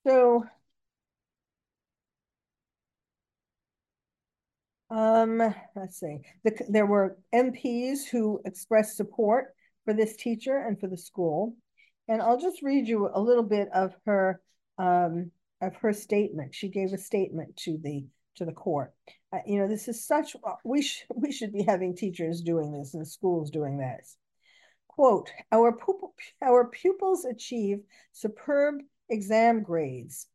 [0.05, 0.45] So,
[4.91, 5.37] um,
[5.75, 6.19] let's see.
[6.43, 11.55] The, there were MPs who expressed support for this teacher and for the school.
[12.07, 14.41] And I'll just read you a little bit of her
[14.77, 16.53] um, of her statement.
[16.53, 18.93] She gave a statement to the to the court.
[19.33, 22.93] Uh, you know, this is such we should we should be having teachers doing this
[22.93, 24.17] and schools doing this.
[24.87, 27.79] Quote: Our pupil, our pupils achieve
[28.11, 30.27] superb exam grades,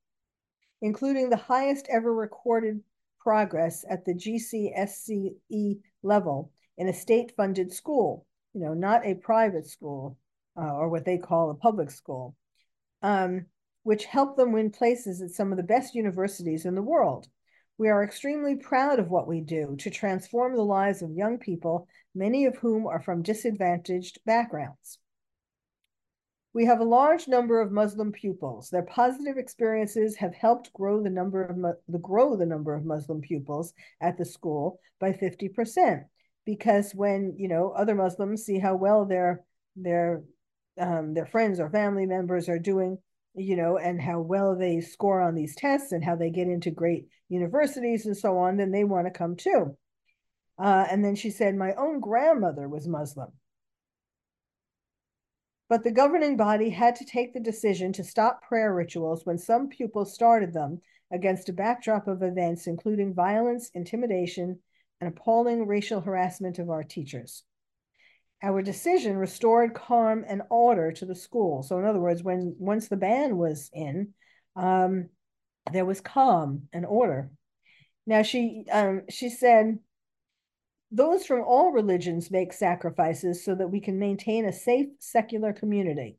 [0.82, 2.80] including the highest ever recorded
[3.18, 8.26] progress at the GCSE level in a state-funded school.
[8.54, 10.16] You know, not a private school
[10.56, 12.34] uh, or what they call a public school,
[13.02, 13.46] um,
[13.82, 17.28] which helped them win places at some of the best universities in the world.
[17.78, 21.88] We are extremely proud of what we do to transform the lives of young people,
[22.14, 24.98] many of whom are from disadvantaged backgrounds.
[26.52, 28.70] We have a large number of Muslim pupils.
[28.70, 31.56] Their positive experiences have helped grow the number of
[31.88, 36.04] the grow the number of Muslim pupils at the school by 50%.
[36.44, 39.44] Because when you know other Muslims see how well their
[39.76, 40.22] their
[40.78, 42.98] um, their friends or family members are doing,
[43.34, 46.70] you know, and how well they score on these tests and how they get into
[46.70, 49.76] great universities and so on, then they want to come too.
[50.58, 53.30] Uh, and then she said, My own grandmother was Muslim.
[55.70, 59.68] But the governing body had to take the decision to stop prayer rituals when some
[59.68, 60.80] pupils started them
[61.12, 64.58] against a backdrop of events including violence, intimidation,
[65.00, 67.44] and appalling racial harassment of our teachers.
[68.42, 71.62] Our decision restored calm and order to the school.
[71.62, 74.14] So, in other words, when once the ban was in,
[74.56, 75.08] um,
[75.72, 77.30] there was calm and order.
[78.08, 79.78] Now she um, she said,
[80.90, 86.18] those from all religions make sacrifices so that we can maintain a safe secular community.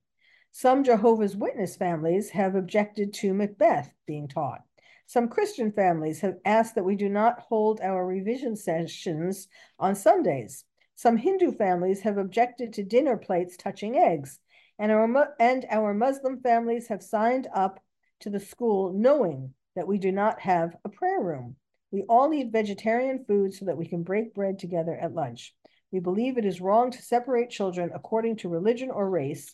[0.54, 4.62] Some Jehovah's Witness families have objected to Macbeth being taught.
[5.08, 10.64] Some Christian families have asked that we do not hold our revision sessions on Sundays.
[10.96, 14.40] Some Hindu families have objected to dinner plates touching eggs,
[14.80, 17.82] and our, and our Muslim families have signed up
[18.22, 21.56] to the school knowing that we do not have a prayer room.
[21.92, 25.54] We all eat vegetarian food so that we can break bread together at lunch.
[25.92, 29.54] We believe it is wrong to separate children according to religion or race,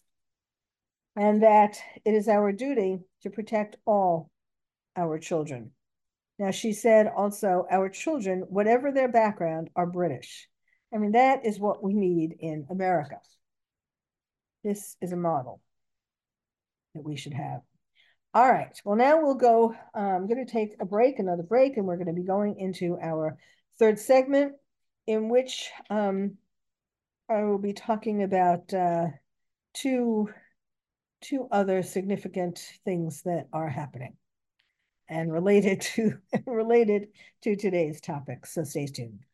[1.16, 4.30] and that it is our duty to protect all
[4.96, 5.72] our children.
[6.38, 10.48] Now, she said also, our children, whatever their background, are British.
[10.94, 13.18] I mean, that is what we need in America.
[14.64, 15.62] This is a model
[16.94, 17.62] that we should have.
[18.38, 18.80] All right.
[18.86, 19.76] Well, now we'll go.
[19.96, 22.96] I'm going to take a break, another break, and we're going to be going into
[23.02, 23.36] our
[23.80, 24.54] third segment,
[25.08, 26.38] in which um,
[27.28, 29.08] I will be talking about uh,
[29.74, 30.30] two
[31.20, 34.16] two other significant things that are happening
[35.10, 37.08] and related to related
[37.42, 38.46] to today's topic.
[38.46, 39.27] So stay tuned.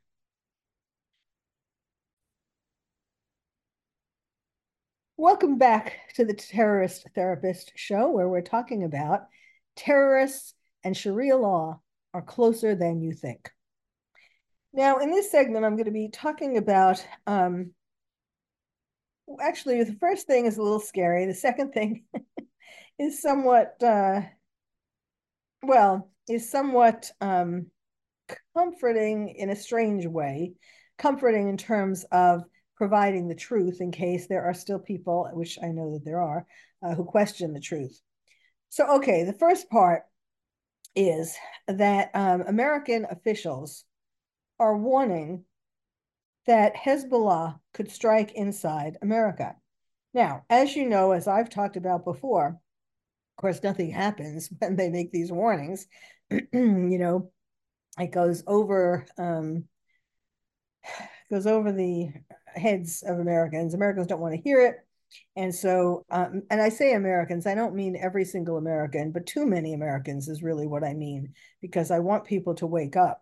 [5.17, 9.27] Welcome back to the Terrorist Therapist Show, where we're talking about
[9.75, 11.81] terrorists and Sharia law
[12.15, 13.51] are closer than you think.
[14.73, 17.05] Now, in this segment, I'm going to be talking about.
[17.27, 17.73] Um,
[19.39, 21.27] actually, the first thing is a little scary.
[21.27, 22.05] The second thing
[22.99, 24.21] is somewhat, uh,
[25.61, 27.67] well, is somewhat um,
[28.57, 30.53] comforting in a strange way.
[30.97, 32.45] Comforting in terms of
[32.83, 36.45] providing the truth in case there are still people, which I know that there are,
[36.85, 37.97] uh, who question the truth.
[38.67, 40.03] So, okay, the first part
[40.93, 41.33] is
[41.69, 43.85] that um, American officials
[44.59, 45.45] are warning
[46.45, 49.55] that Hezbollah could strike inside America.
[50.13, 54.89] Now, as you know, as I've talked about before, of course, nothing happens when they
[54.89, 55.87] make these warnings.
[56.29, 57.31] you know,
[57.97, 59.69] it goes over um,
[61.29, 62.11] goes over the
[62.55, 63.73] heads of Americans.
[63.73, 64.75] Americans don't want to hear it.
[65.35, 69.45] And so, um, and I say Americans, I don't mean every single American, but too
[69.45, 73.21] many Americans is really what I mean, because I want people to wake up.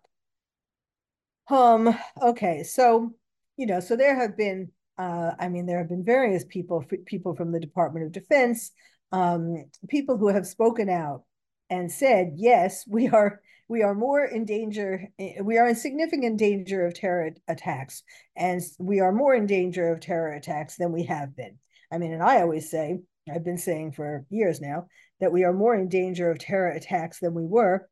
[1.48, 3.12] Um, okay, so,
[3.56, 7.34] you know, so there have been, uh, I mean, there have been various people, people
[7.34, 8.70] from the Department of Defense,
[9.10, 11.24] um, people who have spoken out
[11.68, 13.40] and said, yes, we are
[13.72, 15.08] we are more in danger,
[15.42, 18.02] we are in significant danger of terror attacks,
[18.36, 21.58] and we are more in danger of terror attacks than we have been.
[21.90, 23.00] I mean, and I always say,
[23.32, 24.88] I've been saying for years now,
[25.20, 27.88] that we are more in danger of terror attacks than we were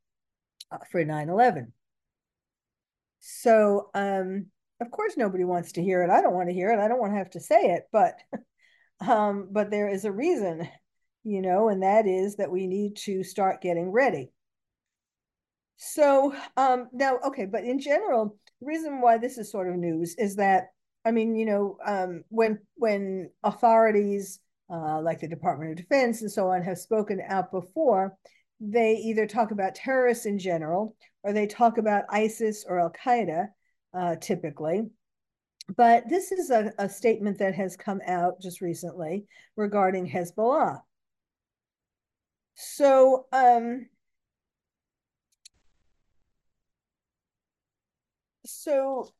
[0.70, 1.72] uh, for 9 11.
[3.20, 4.49] So, um,
[4.83, 6.11] of course, nobody wants to hear it.
[6.11, 6.78] I don't want to hear it.
[6.78, 8.16] I don't want to have to say it, but
[9.09, 10.68] um, but there is a reason,
[11.24, 14.31] you know, and that is that we need to start getting ready.
[15.83, 20.14] So um, now, okay, but in general, the reason why this is sort of news
[20.18, 20.68] is that
[21.07, 26.31] I mean, you know, um, when when authorities uh, like the Department of Defense and
[26.31, 28.14] so on have spoken out before,
[28.61, 33.49] they either talk about terrorists in general or they talk about ISIS or Al Qaeda,
[33.95, 34.83] uh, typically.
[35.74, 39.24] But this is a, a statement that has come out just recently
[39.57, 40.81] regarding Hezbollah.
[42.55, 43.87] So, um,
[48.53, 49.12] So,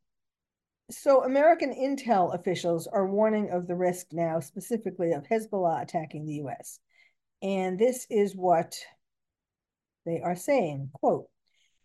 [0.91, 6.35] so American intel officials are warning of the risk now, specifically of Hezbollah attacking the
[6.35, 6.81] U.S.
[7.41, 8.77] And this is what
[10.05, 11.29] they are saying, quote,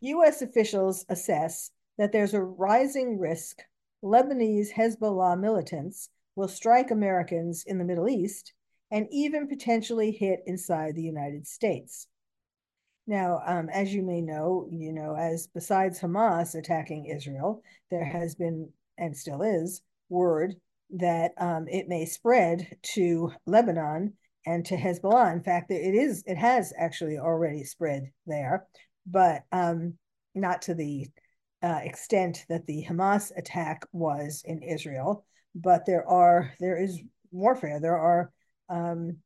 [0.01, 0.41] U.S.
[0.41, 3.61] officials assess that there's a rising risk
[4.03, 8.53] Lebanese Hezbollah militants will strike Americans in the Middle East
[8.91, 12.07] and even potentially hit inside the United States.
[13.07, 18.35] Now, um, as you may know, you know, as besides Hamas attacking Israel, there has
[18.35, 20.55] been and still is word
[20.91, 24.13] that um, it may spread to Lebanon
[24.45, 25.33] and to Hezbollah.
[25.33, 28.65] In fact, it is it has actually already spread there,
[29.05, 29.95] but um,
[30.33, 31.07] not to the
[31.63, 35.25] uh, extent that the Hamas attack was in Israel.
[35.53, 36.99] But there are there is
[37.31, 37.79] warfare.
[37.79, 38.31] There are
[38.69, 39.17] um,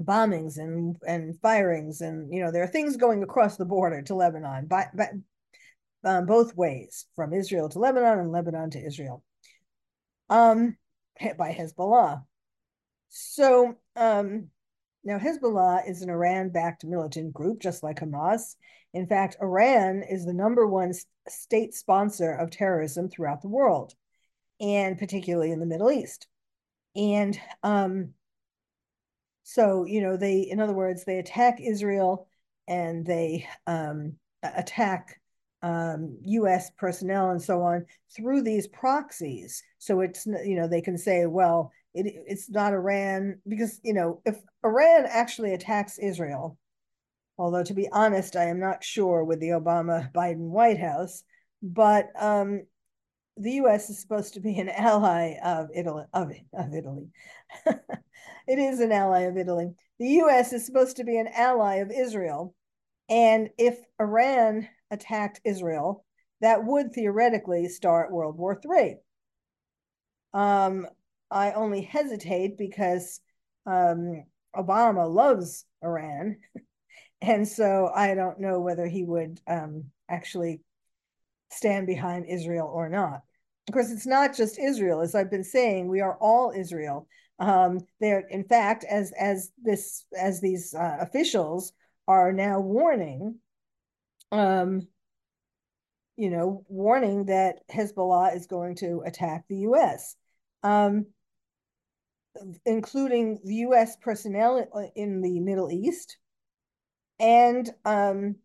[0.00, 4.14] bombings and and firings and you know there are things going across the border to
[4.14, 5.08] Lebanon by, by
[6.04, 9.22] um, both ways from Israel to Lebanon and Lebanon to Israel
[10.30, 10.76] um
[11.36, 12.24] by Hezbollah.
[13.10, 14.48] So um
[15.04, 18.56] now Hezbollah is an Iran-backed militant group just like Hamas.
[18.94, 20.92] In fact Iran is the number one
[21.28, 23.92] state sponsor of terrorism throughout the world
[24.58, 26.26] and particularly in the Middle East.
[26.96, 28.14] And um
[29.42, 32.26] so, you know, they, in other words, they attack Israel
[32.68, 35.20] and they um, attack
[35.62, 36.70] um, U.S.
[36.76, 39.62] personnel and so on through these proxies.
[39.78, 44.20] So it's you know they can say, well, it, it's not Iran because you know
[44.24, 46.58] if Iran actually attacks Israel,
[47.38, 51.22] although to be honest, I am not sure with the Obama Biden White House,
[51.62, 52.62] but um,
[53.36, 53.88] the U.S.
[53.88, 56.04] is supposed to be an ally of Italy.
[56.12, 57.08] Of, of Italy,
[58.46, 59.72] it is an ally of Italy.
[59.98, 60.52] The U.S.
[60.52, 62.54] is supposed to be an ally of Israel,
[63.08, 66.04] and if Iran attacked Israel,
[66.40, 68.96] that would theoretically start World War III.
[70.34, 70.86] Um,
[71.30, 73.20] I only hesitate because
[73.66, 74.24] um,
[74.54, 76.38] Obama loves Iran.
[77.22, 80.60] and so I don't know whether he would um, actually
[81.50, 83.20] stand behind Israel or not.
[83.68, 85.00] Of course, it's not just Israel.
[85.00, 87.06] As I've been saying, we are all Israel.
[87.42, 91.72] Um, there, in fact, as as this as these uh, officials
[92.06, 93.40] are now warning,
[94.30, 94.86] um,
[96.16, 100.14] you know, warning that Hezbollah is going to attack the U.S.,
[100.62, 101.06] um,
[102.64, 103.96] including the U.S.
[103.96, 104.64] personnel
[104.94, 106.18] in the Middle East,
[107.18, 108.36] and um,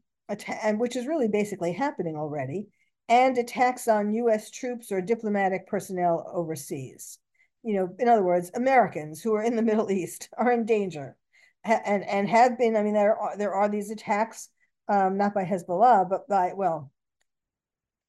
[0.64, 2.70] and which is really basically happening already,
[3.08, 4.50] and attacks on U.S.
[4.50, 7.20] troops or diplomatic personnel overseas.
[7.68, 11.18] You know, in other words, Americans who are in the Middle East are in danger,
[11.64, 12.76] and and have been.
[12.78, 14.50] I mean, there are there are these attacks,
[14.88, 16.92] um, not by Hezbollah, but by well,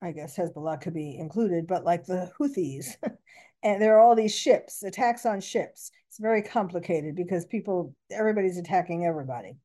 [0.00, 2.96] I guess Hezbollah could be included, but like the Houthis.
[3.62, 5.90] and there are all these ships, attacks on ships.
[6.08, 9.56] It's very complicated because people, everybody's attacking everybody.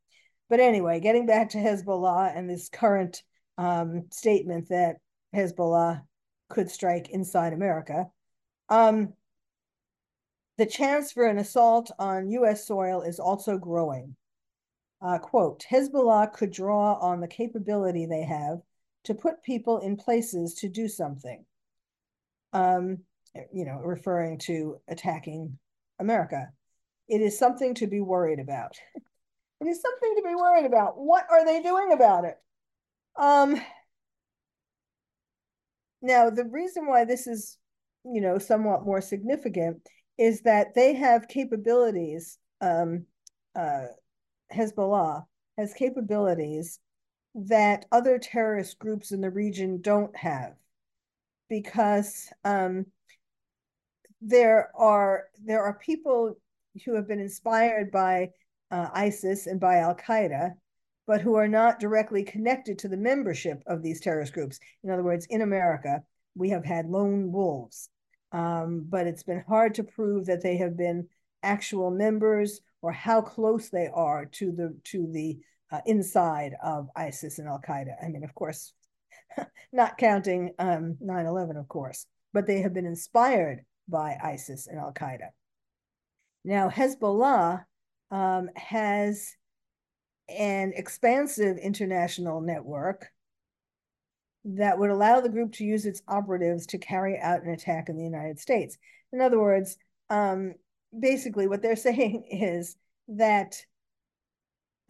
[0.50, 3.24] But anyway, getting back to Hezbollah and this current
[3.58, 4.98] um, statement that
[5.36, 6.04] Hezbollah
[6.50, 8.08] could strike inside America.
[8.70, 9.14] Um,
[10.58, 12.68] the chance for an assault on U.S.
[12.68, 14.16] soil is also growing.
[15.02, 18.60] Uh, quote, Hezbollah could draw on the capability they have
[19.06, 21.44] to put people in places to do something.
[22.54, 23.00] Um,
[23.52, 25.58] you know, referring to attacking
[26.00, 26.50] America.
[27.10, 28.78] It is something to be worried about.
[28.96, 30.98] it is something to be worried about.
[30.98, 32.38] What are they doing about it?
[33.20, 33.60] Um,
[36.02, 37.58] now, the reason why this is,
[38.06, 39.82] you know, somewhat more significant
[40.18, 42.38] is that they have capabilities.
[42.62, 43.06] Um,
[43.56, 43.88] uh,
[44.54, 45.26] Hezbollah
[45.58, 46.80] has capabilities
[47.36, 50.54] that other terrorist groups in the region don't have,
[51.50, 52.86] because um,
[54.22, 56.38] there are there are people
[56.86, 58.30] who have been inspired by
[58.72, 60.52] uh, ISIS and by Al Qaeda,
[61.06, 64.60] but who are not directly connected to the membership of these terrorist groups.
[64.84, 66.02] In other words, in America,
[66.36, 67.90] we have had lone wolves,
[68.34, 71.08] um, but it's been hard to prove that they have been
[71.44, 75.40] actual members or how close they are to the to the
[75.72, 77.94] uh, inside of ISIS and Al Qaeda.
[78.04, 78.74] I mean, of course,
[79.72, 84.94] not counting um, 9/11, of course, but they have been inspired by ISIS and Al
[84.94, 85.30] Qaeda.
[86.44, 87.64] Now, Hezbollah
[88.12, 89.36] um, has
[90.28, 93.10] an expansive international network
[94.46, 97.98] that would allow the group to use its operatives to carry out an attack in
[97.98, 98.78] the United States.
[99.12, 99.78] In other words,
[100.10, 100.56] um,
[100.98, 102.76] basically what they're saying is
[103.08, 103.56] that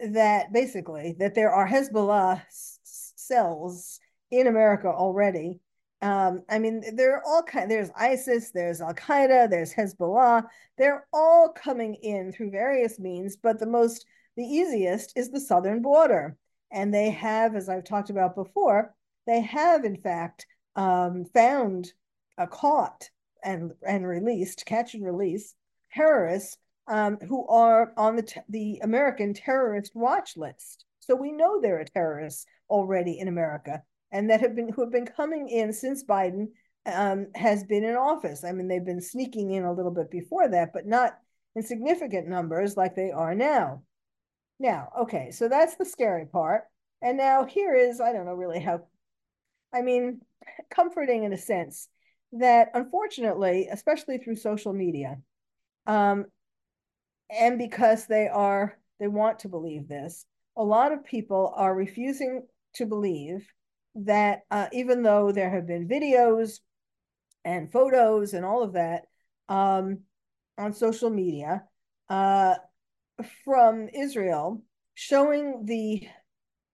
[0.00, 2.42] that basically that there are Hezbollah
[2.82, 4.00] cells
[4.30, 5.60] in America already.
[6.02, 7.70] Um, I mean, there are all kind.
[7.70, 10.44] There's ISIS, there's Al Qaeda, there's Hezbollah.
[10.76, 14.04] They're all coming in through various means, but the most,
[14.36, 16.36] the easiest is the southern border,
[16.70, 18.94] and they have, as I've talked about before,
[19.26, 20.46] they have in fact
[20.76, 21.92] um, found,
[22.50, 23.10] caught,
[23.42, 25.54] and and released, catch and release
[25.92, 26.58] terrorists
[26.88, 30.84] um, who are on the the American terrorist watch list.
[31.00, 34.92] So we know there are terrorists already in America, and that have been who have
[34.92, 36.48] been coming in since Biden
[36.86, 38.44] um, has been in office.
[38.44, 41.18] I mean, they've been sneaking in a little bit before that, but not
[41.54, 43.82] in significant numbers like they are now.
[44.58, 46.64] Now, okay, so that's the scary part.
[47.02, 48.82] And now here is, I don't know really how,
[49.74, 50.20] I mean,
[50.70, 51.88] comforting in a sense
[52.32, 55.18] that unfortunately, especially through social media,
[55.86, 56.26] um,
[57.30, 62.42] and because they are they want to believe this a lot of people are refusing
[62.74, 63.46] to believe
[63.96, 66.60] that uh, even though there have been videos
[67.44, 69.06] and photos and all of that
[69.48, 70.00] um,
[70.58, 71.64] on social media
[72.08, 72.54] uh,
[73.44, 74.62] from Israel
[74.94, 76.06] showing the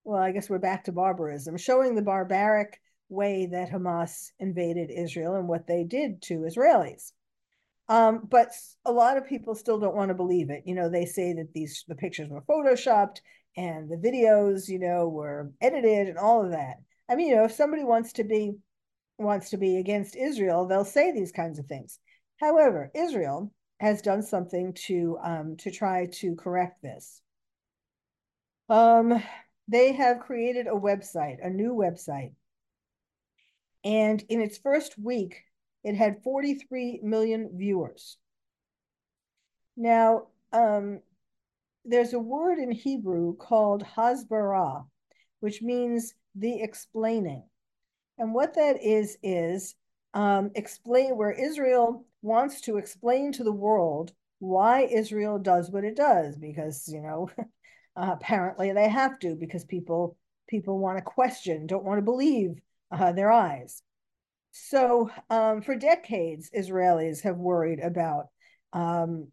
[0.04, 2.80] well i guess we're back to barbarism showing the barbaric
[3.10, 7.12] way that hamas invaded israel and what they did to israelis
[7.90, 8.52] um, but
[8.84, 10.62] a lot of people still don't want to believe it.
[10.64, 13.16] You know, they say that these the pictures were photoshopped
[13.56, 16.76] and the videos, you know, were edited and all of that.
[17.08, 18.54] I mean, you know, if somebody wants to be
[19.18, 21.98] wants to be against Israel, they'll say these kinds of things.
[22.36, 27.20] However, Israel has done something to um, to try to correct this.
[28.68, 29.20] Um,
[29.66, 32.34] they have created a website, a new website,
[33.84, 35.44] and in its first week,
[35.84, 38.18] it had 43 million viewers.
[39.76, 41.00] Now, um,
[41.84, 44.84] there's a word in Hebrew called hasbara,
[45.40, 47.44] which means the explaining.
[48.18, 49.74] And what that is, is
[50.12, 55.96] um, explain where Israel wants to explain to the world why Israel does what it
[55.96, 57.30] does, because, you know,
[57.96, 60.16] apparently they have to, because people
[60.48, 62.60] people want to question, don't want to believe
[62.90, 63.82] uh, their eyes.
[64.52, 68.26] So um, for decades, Israelis have worried about
[68.72, 69.28] um,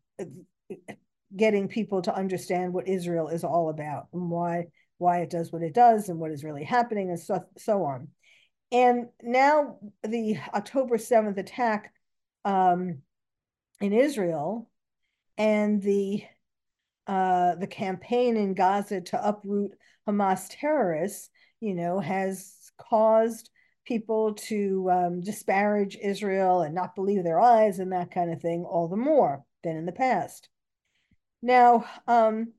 [1.36, 4.68] getting people to understand what Israel is all about and why
[5.00, 8.08] why it does what it does and what is really happening and so, so on.
[8.72, 11.94] And now the October 7th attack
[12.44, 13.00] um,
[13.80, 14.70] in Israel
[15.38, 16.24] and the
[17.06, 19.72] uh, the campaign in Gaza to uproot
[20.08, 21.30] Hamas terrorists,
[21.60, 23.50] you know, has caused
[23.86, 28.66] people to um, disparage Israel and not believe their eyes and that kind of thing
[28.66, 30.50] all the more than in the past.
[31.42, 32.54] Now, um,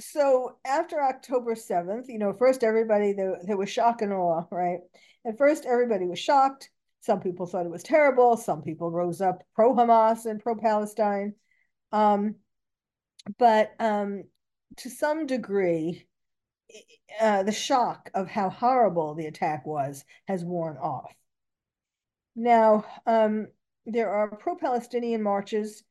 [0.00, 4.80] so after October 7th, you know, first everybody, there, there was shock and awe, right?
[5.24, 6.70] At first, everybody was shocked.
[7.00, 8.36] Some people thought it was terrible.
[8.36, 11.34] Some people rose up pro Hamas and pro Palestine.
[11.92, 12.36] Um,
[13.38, 14.24] but um,
[14.78, 16.06] to some degree,
[17.20, 21.12] uh, the shock of how horrible the attack was has worn off.
[22.34, 23.48] Now, um,
[23.86, 25.82] there are pro Palestinian marches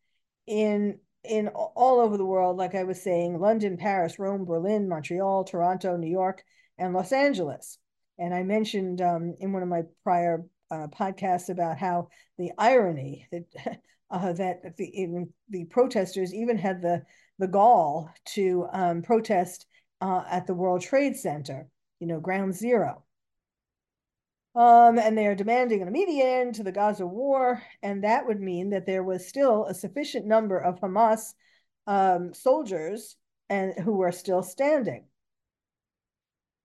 [0.47, 5.43] in in all over the world, like I was saying, London, Paris, Rome, Berlin, Montreal,
[5.43, 6.43] Toronto, New York,
[6.79, 7.77] and Los Angeles.
[8.17, 13.27] And I mentioned um, in one of my prior uh, podcasts about how the irony
[13.32, 13.43] that
[14.09, 17.03] uh, that the the protesters even had the
[17.39, 19.65] the gall to um, protest
[20.02, 21.68] uh, at the World Trade Center,
[21.99, 23.04] you know, Ground Zero.
[24.54, 28.41] Um, and they are demanding an immediate end to the Gaza war, and that would
[28.41, 31.34] mean that there was still a sufficient number of Hamas
[31.88, 33.16] um, soldiers
[33.49, 35.06] and who are still standing.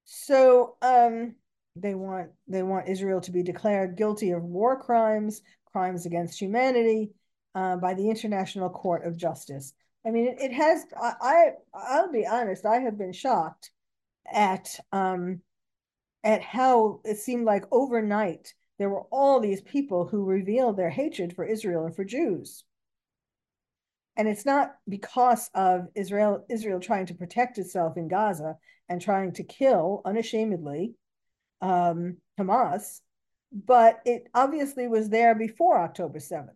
[0.04, 1.36] So um,
[1.76, 7.10] they want they want Israel to be declared guilty of war crimes, crimes against humanity,
[7.54, 9.72] uh, by the International Court of Justice.
[10.06, 10.84] I mean, it, it has.
[10.96, 12.64] I, I will be honest.
[12.64, 13.70] I have been shocked
[14.32, 15.40] at um,
[16.22, 21.34] at how it seemed like overnight there were all these people who revealed their hatred
[21.34, 22.64] for Israel and for Jews.
[24.16, 28.56] And it's not because of Israel Israel trying to protect itself in Gaza
[28.88, 30.94] and trying to kill unashamedly
[31.60, 33.00] um, Hamas,
[33.52, 36.50] but it obviously was there before October 7th.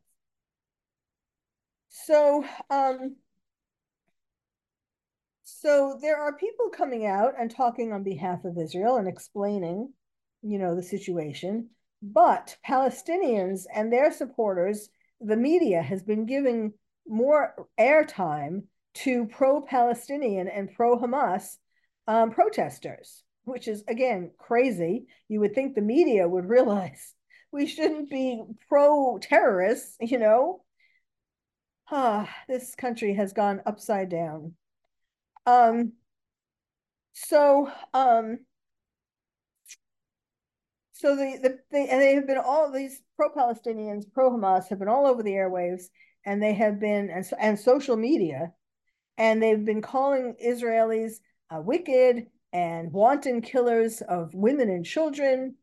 [1.89, 3.17] So um,
[5.59, 9.93] so there are people coming out and talking on behalf of Israel and explaining,
[10.43, 11.71] you know, the situation.
[12.03, 14.89] But Palestinians and their supporters,
[15.21, 16.73] the media has been giving
[17.07, 18.63] more airtime
[18.95, 21.57] to pro-Palestinian and pro-Hamas
[22.07, 25.07] um, protesters, which is again crazy.
[25.29, 27.15] You would think the media would realize
[27.53, 30.63] we shouldn't be pro-terrorists, you know.
[31.91, 34.55] Ah, this country has gone upside down.
[35.47, 35.93] Um,
[37.13, 38.39] so, um,
[40.93, 45.07] so the, the they, and they have been all these pro-Palestinians, pro-Hamas have been all
[45.07, 45.85] over the airwaves,
[46.25, 48.53] and they have been and, and social media,
[49.19, 51.15] and they've been calling Israelis
[51.51, 55.55] uh, wicked and wanton killers of women and children,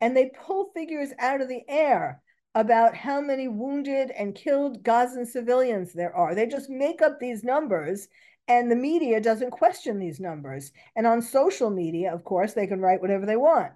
[0.00, 2.22] and they pull figures out of the air
[2.54, 6.34] about how many wounded and killed Gazan civilians there are.
[6.34, 8.08] They just make up these numbers
[8.48, 10.72] and the media doesn't question these numbers.
[10.94, 13.72] And on social media, of course, they can write whatever they want.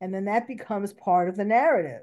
[0.00, 2.02] And then that becomes part of the narrative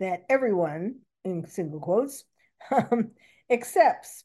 [0.00, 2.24] that everyone, in single quotes,
[2.70, 3.10] um,
[3.50, 4.24] accepts.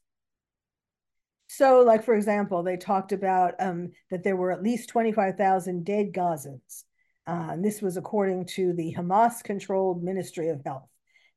[1.48, 6.12] So, like, for example, they talked about um, that there were at least 25,000 dead
[6.12, 6.84] Gazans.
[7.26, 10.88] Uh, and this was according to the Hamas controlled Ministry of Health.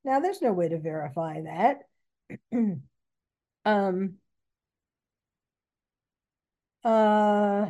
[0.03, 1.79] Now, there's no way to verify that.
[3.65, 4.13] um,
[6.83, 7.67] uh,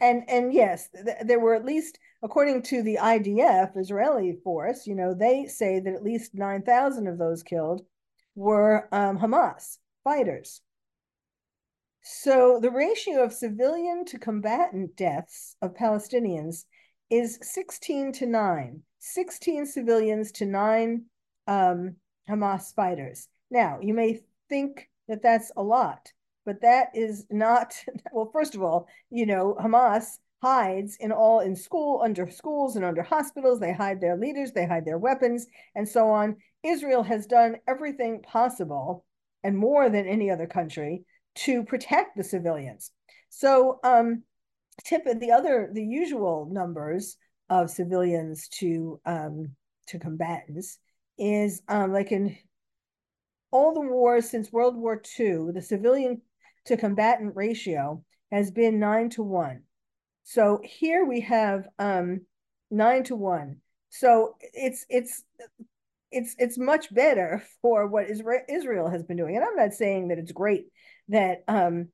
[0.00, 4.94] and and yes, th there were at least, according to the IDF, Israeli force, you
[4.94, 7.86] know, they say that at least 9,000 of those killed
[8.34, 10.60] were um, Hamas fighters.
[12.02, 16.64] So the ratio of civilian to combatant deaths of Palestinians
[17.10, 21.04] is 16 to 9, 16 civilians to 9
[21.48, 21.96] um,
[22.28, 23.28] Hamas fighters.
[23.50, 26.12] Now, you may think that that's a lot,
[26.46, 27.74] but that is not,
[28.12, 32.84] well, first of all, you know, Hamas hides in all in school, under schools and
[32.84, 33.58] under hospitals.
[33.58, 36.36] They hide their leaders, they hide their weapons, and so on.
[36.62, 39.04] Israel has done everything possible
[39.42, 41.04] and more than any other country
[41.36, 42.92] to protect the civilians.
[43.28, 44.22] So um,
[44.84, 47.16] tip the other the usual numbers
[47.50, 49.50] of civilians to um,
[49.88, 50.78] to combatants
[51.18, 52.36] is um, like in
[53.50, 56.20] all the wars since World War II, the civilian
[56.66, 59.62] to combatant ratio has been nine to one.
[60.24, 62.22] So here we have um,
[62.70, 63.58] nine to one.
[63.90, 65.22] So it's it's
[66.10, 69.36] it's it's much better for what Israel has been doing.
[69.36, 70.66] And I'm not saying that it's great
[71.08, 71.88] that um,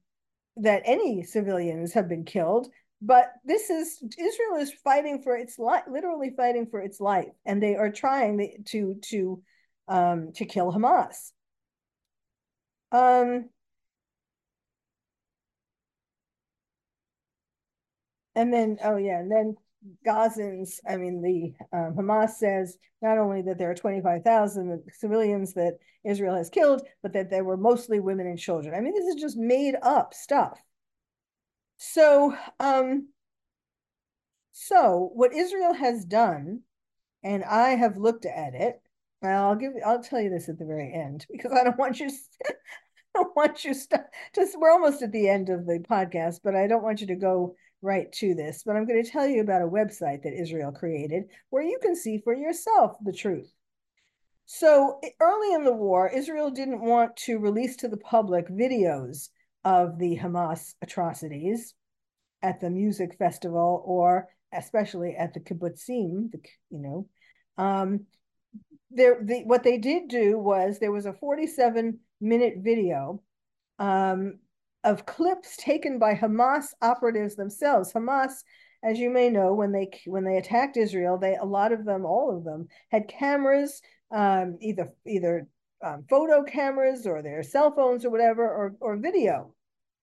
[0.57, 2.69] that any civilians have been killed,
[3.01, 7.63] but this is Israel is fighting for its life, literally fighting for its life, and
[7.63, 9.43] they are trying to to
[9.89, 11.33] um, to kill Hamas.
[12.93, 13.49] Um,
[18.35, 19.57] and then oh yeah, and then
[20.07, 25.79] Gazans, I mean, the um, Hamas says not only that there are 25,000 civilians that
[26.05, 28.75] Israel has killed, but that they were mostly women and children.
[28.75, 30.61] I mean, this is just made up stuff.
[31.79, 33.09] So, um,
[34.53, 36.61] so what Israel has done,
[37.25, 38.81] and I have looked at it.
[39.23, 39.73] I'll give.
[39.85, 42.11] I'll tell you this at the very end because I don't want you.
[42.47, 42.53] I
[43.15, 44.05] don't want you to.
[44.35, 47.15] Just we're almost at the end of the podcast, but I don't want you to
[47.15, 50.73] go right to this, but I'm going to tell you about a website that Israel
[50.73, 53.53] created where you can see for yourself the truth.
[54.47, 59.29] So early in the war, Israel didn't want to release to the public videos
[59.65, 61.75] of the Hamas atrocities
[62.43, 67.09] at the music festival or especially at the kibbutzim, the, you know.
[67.57, 68.07] Um,
[68.91, 73.23] there, the, what they did do was there was a 47 minute video
[73.79, 74.39] um,
[74.85, 77.93] of clips taken by Hamas operatives themselves.
[77.93, 78.43] Hamas,
[78.83, 82.05] as you may know, when they when they attacked Israel, they a lot of them,
[82.05, 83.81] all of them, had cameras,
[84.11, 85.47] um, either either
[85.83, 89.55] um, photo cameras or their cell phones or whatever, or or video,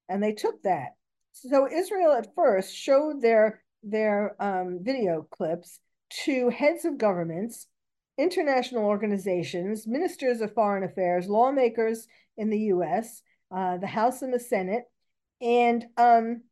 [0.07, 0.95] and they took that.
[1.33, 5.79] So Israel at first showed their their um, video clips
[6.25, 7.67] to heads of governments,
[8.17, 12.07] international organizations, ministers of foreign affairs, lawmakers
[12.37, 13.21] in the U.S
[13.51, 14.83] uh, the House and the Senate,
[15.41, 16.43] and um,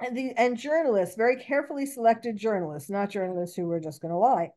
[0.00, 4.18] and the and journalists, very carefully selected journalists, not journalists who were just going to
[4.18, 4.50] lie,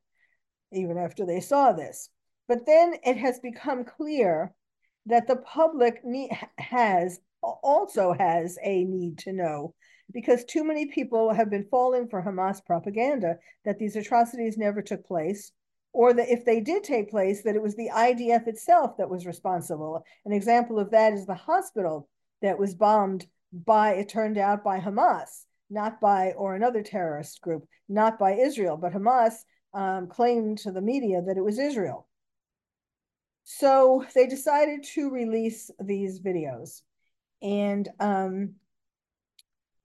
[0.71, 2.09] even after they saw this.
[2.47, 4.53] But then it has become clear
[5.05, 6.01] that the public
[6.57, 9.73] has also has a need to know
[10.13, 15.05] because too many people have been falling for Hamas propaganda that these atrocities never took
[15.05, 15.51] place
[15.93, 19.25] or that if they did take place, that it was the IDF itself that was
[19.25, 20.03] responsible.
[20.25, 22.07] An example of that is the hospital
[22.41, 27.65] that was bombed by, it turned out, by Hamas, not by, or another terrorist group,
[27.89, 29.33] not by Israel, but Hamas
[29.73, 32.07] um, claimed to the media that it was Israel.
[33.43, 36.81] So they decided to release these videos.
[37.41, 38.55] And um,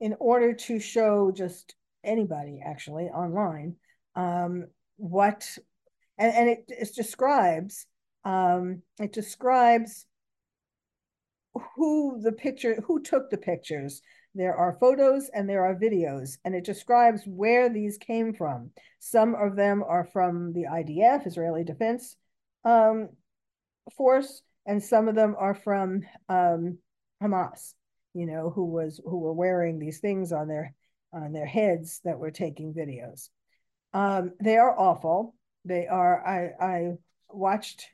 [0.00, 3.76] in order to show just anybody actually online
[4.14, 5.58] um, what
[6.18, 7.86] and, and it, it describes
[8.24, 10.06] um, it describes
[11.76, 14.02] who the picture who took the pictures.
[14.34, 18.70] There are photos and there are videos and it describes where these came from.
[18.98, 22.16] Some of them are from the idf israeli defense
[22.64, 23.08] um,
[23.96, 26.78] force and some of them are from um,
[27.22, 27.72] hamas
[28.16, 30.74] you know who was who were wearing these things on their
[31.12, 33.28] on their heads that were taking videos.
[33.92, 35.34] Um, they are awful
[35.66, 36.92] they are, I, I
[37.28, 37.86] watched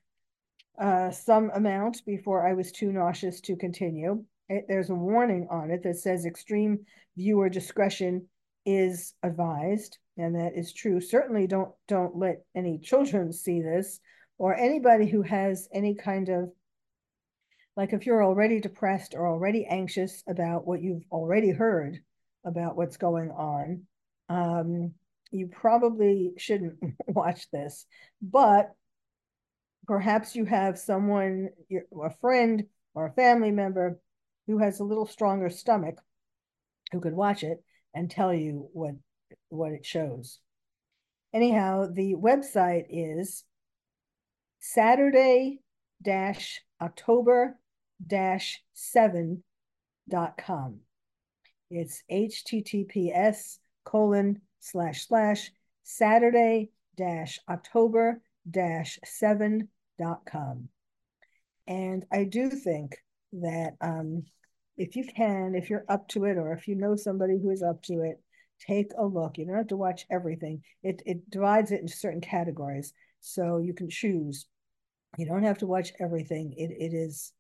[0.81, 4.25] uh, some amount before I was too nauseous to continue.
[4.49, 6.81] It, there's a warning on it that says extreme
[7.17, 8.27] viewer discretion
[8.65, 11.01] is advised, and that is true.
[11.01, 14.01] Certainly don't don't let any children see this
[14.39, 16.51] or anybody who has any kind of
[17.77, 21.99] like if you're already depressed or already anxious about what you've already heard
[22.45, 23.83] about what's going on
[24.29, 24.93] um,
[25.33, 27.87] you probably shouldn't watch this,
[28.21, 28.73] but
[29.87, 32.65] perhaps you have someone, a friend
[32.95, 33.99] or a family member
[34.47, 35.99] who has a little stronger stomach
[36.93, 37.63] who could watch it
[37.95, 38.95] and tell you what
[39.49, 40.39] what it shows.
[41.33, 43.45] Anyhow, the website is
[44.61, 45.61] Saturday
[46.03, 47.59] dash October
[48.07, 49.43] dash seven
[50.11, 50.81] terrorist.com.
[51.71, 55.51] It's https colon slash slash
[55.83, 60.69] Saturday dash October dash seven dot com.
[61.67, 62.97] And I do think
[63.33, 64.25] that um,
[64.77, 67.63] if you can, if you're up to it, or if you know somebody who is
[67.63, 68.21] up to it,
[68.67, 69.37] take a look.
[69.37, 70.63] You don't have to watch everything.
[70.83, 74.47] It it divides it into certain categories, so you can choose.
[75.19, 76.55] You don't have to watch everything.
[76.57, 77.33] It it is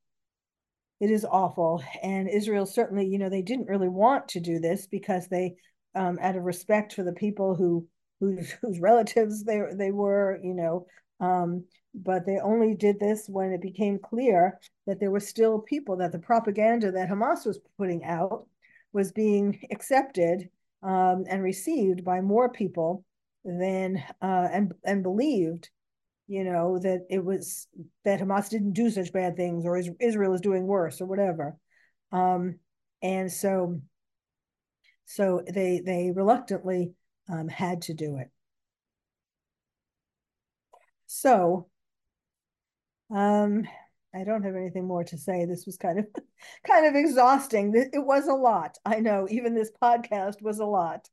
[1.01, 1.83] it is awful.
[2.03, 5.57] And Israel certainly, you know, they didn't really want to do this because they,
[5.95, 7.86] um, out of respect for the people who
[8.20, 10.86] whose whose relatives they they were, you know,
[11.20, 11.64] um,
[11.95, 16.12] but they only did this when it became clear that there were still people that
[16.12, 18.47] the propaganda that Hamas was putting out
[18.93, 20.49] was being accepted
[20.82, 23.05] um, and received by more people
[23.45, 25.68] than uh, and and believed
[26.28, 27.66] you know that it was
[28.05, 31.57] that Hamas didn't do such bad things or Israel is doing worse or whatever.
[32.12, 32.59] Um,
[33.03, 33.80] and so
[35.05, 36.92] so they they reluctantly
[37.28, 38.30] um, had to do it
[41.07, 41.68] so
[43.14, 43.68] um,
[44.14, 45.44] I don't have anything more to say.
[45.44, 46.07] This was kind of
[46.66, 47.72] kind of exhausting.
[47.74, 48.78] It was a lot.
[48.84, 51.09] I know even this podcast was a lot.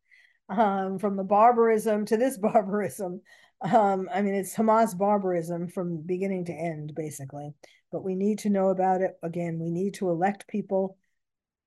[0.50, 3.22] Um, from the barbarism to this barbarism.
[3.62, 7.54] Um, I mean, it's Hamas barbarism from beginning to end, basically.
[7.92, 9.18] But we need to know about it.
[9.22, 10.98] Again, we need to elect people,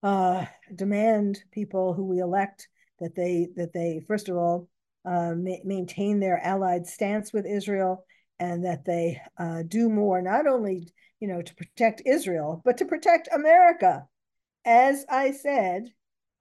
[0.03, 2.69] uh, demand people who we elect
[3.01, 4.69] that they that they first of all
[5.05, 8.05] uh, ma- maintain their allied stance with Israel
[8.39, 12.85] and that they uh, do more, not only you know to protect Israel, but to
[12.85, 14.07] protect America.
[14.65, 15.89] As I said,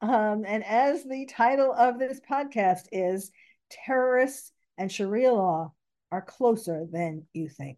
[0.02, 3.32] um, and as the title of this podcast is,
[3.70, 5.74] terrorists and Sharia law
[6.12, 7.78] are closer than you think.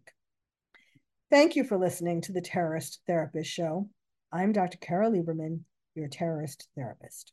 [1.30, 3.88] Thank you for listening to the Terrorist Therapist Show.
[4.32, 4.78] I'm Dr.
[4.78, 5.60] Carole Lieberman,
[5.94, 7.32] your terrorist therapist.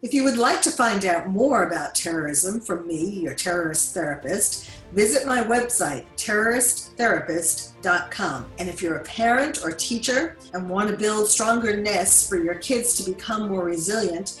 [0.00, 4.70] If you would like to find out more about terrorism from me, your terrorist therapist,
[4.92, 8.46] visit my website, terroristtherapist.com.
[8.60, 12.54] And if you're a parent or teacher and want to build stronger nests for your
[12.54, 14.40] kids to become more resilient,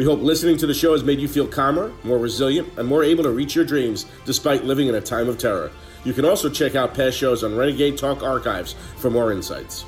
[0.00, 3.04] We hope listening to the show has made you feel calmer, more resilient, and more
[3.04, 5.70] able to reach your dreams despite living in a time of terror.
[6.04, 9.84] You can also check out past shows on Renegade Talk archives for more insights.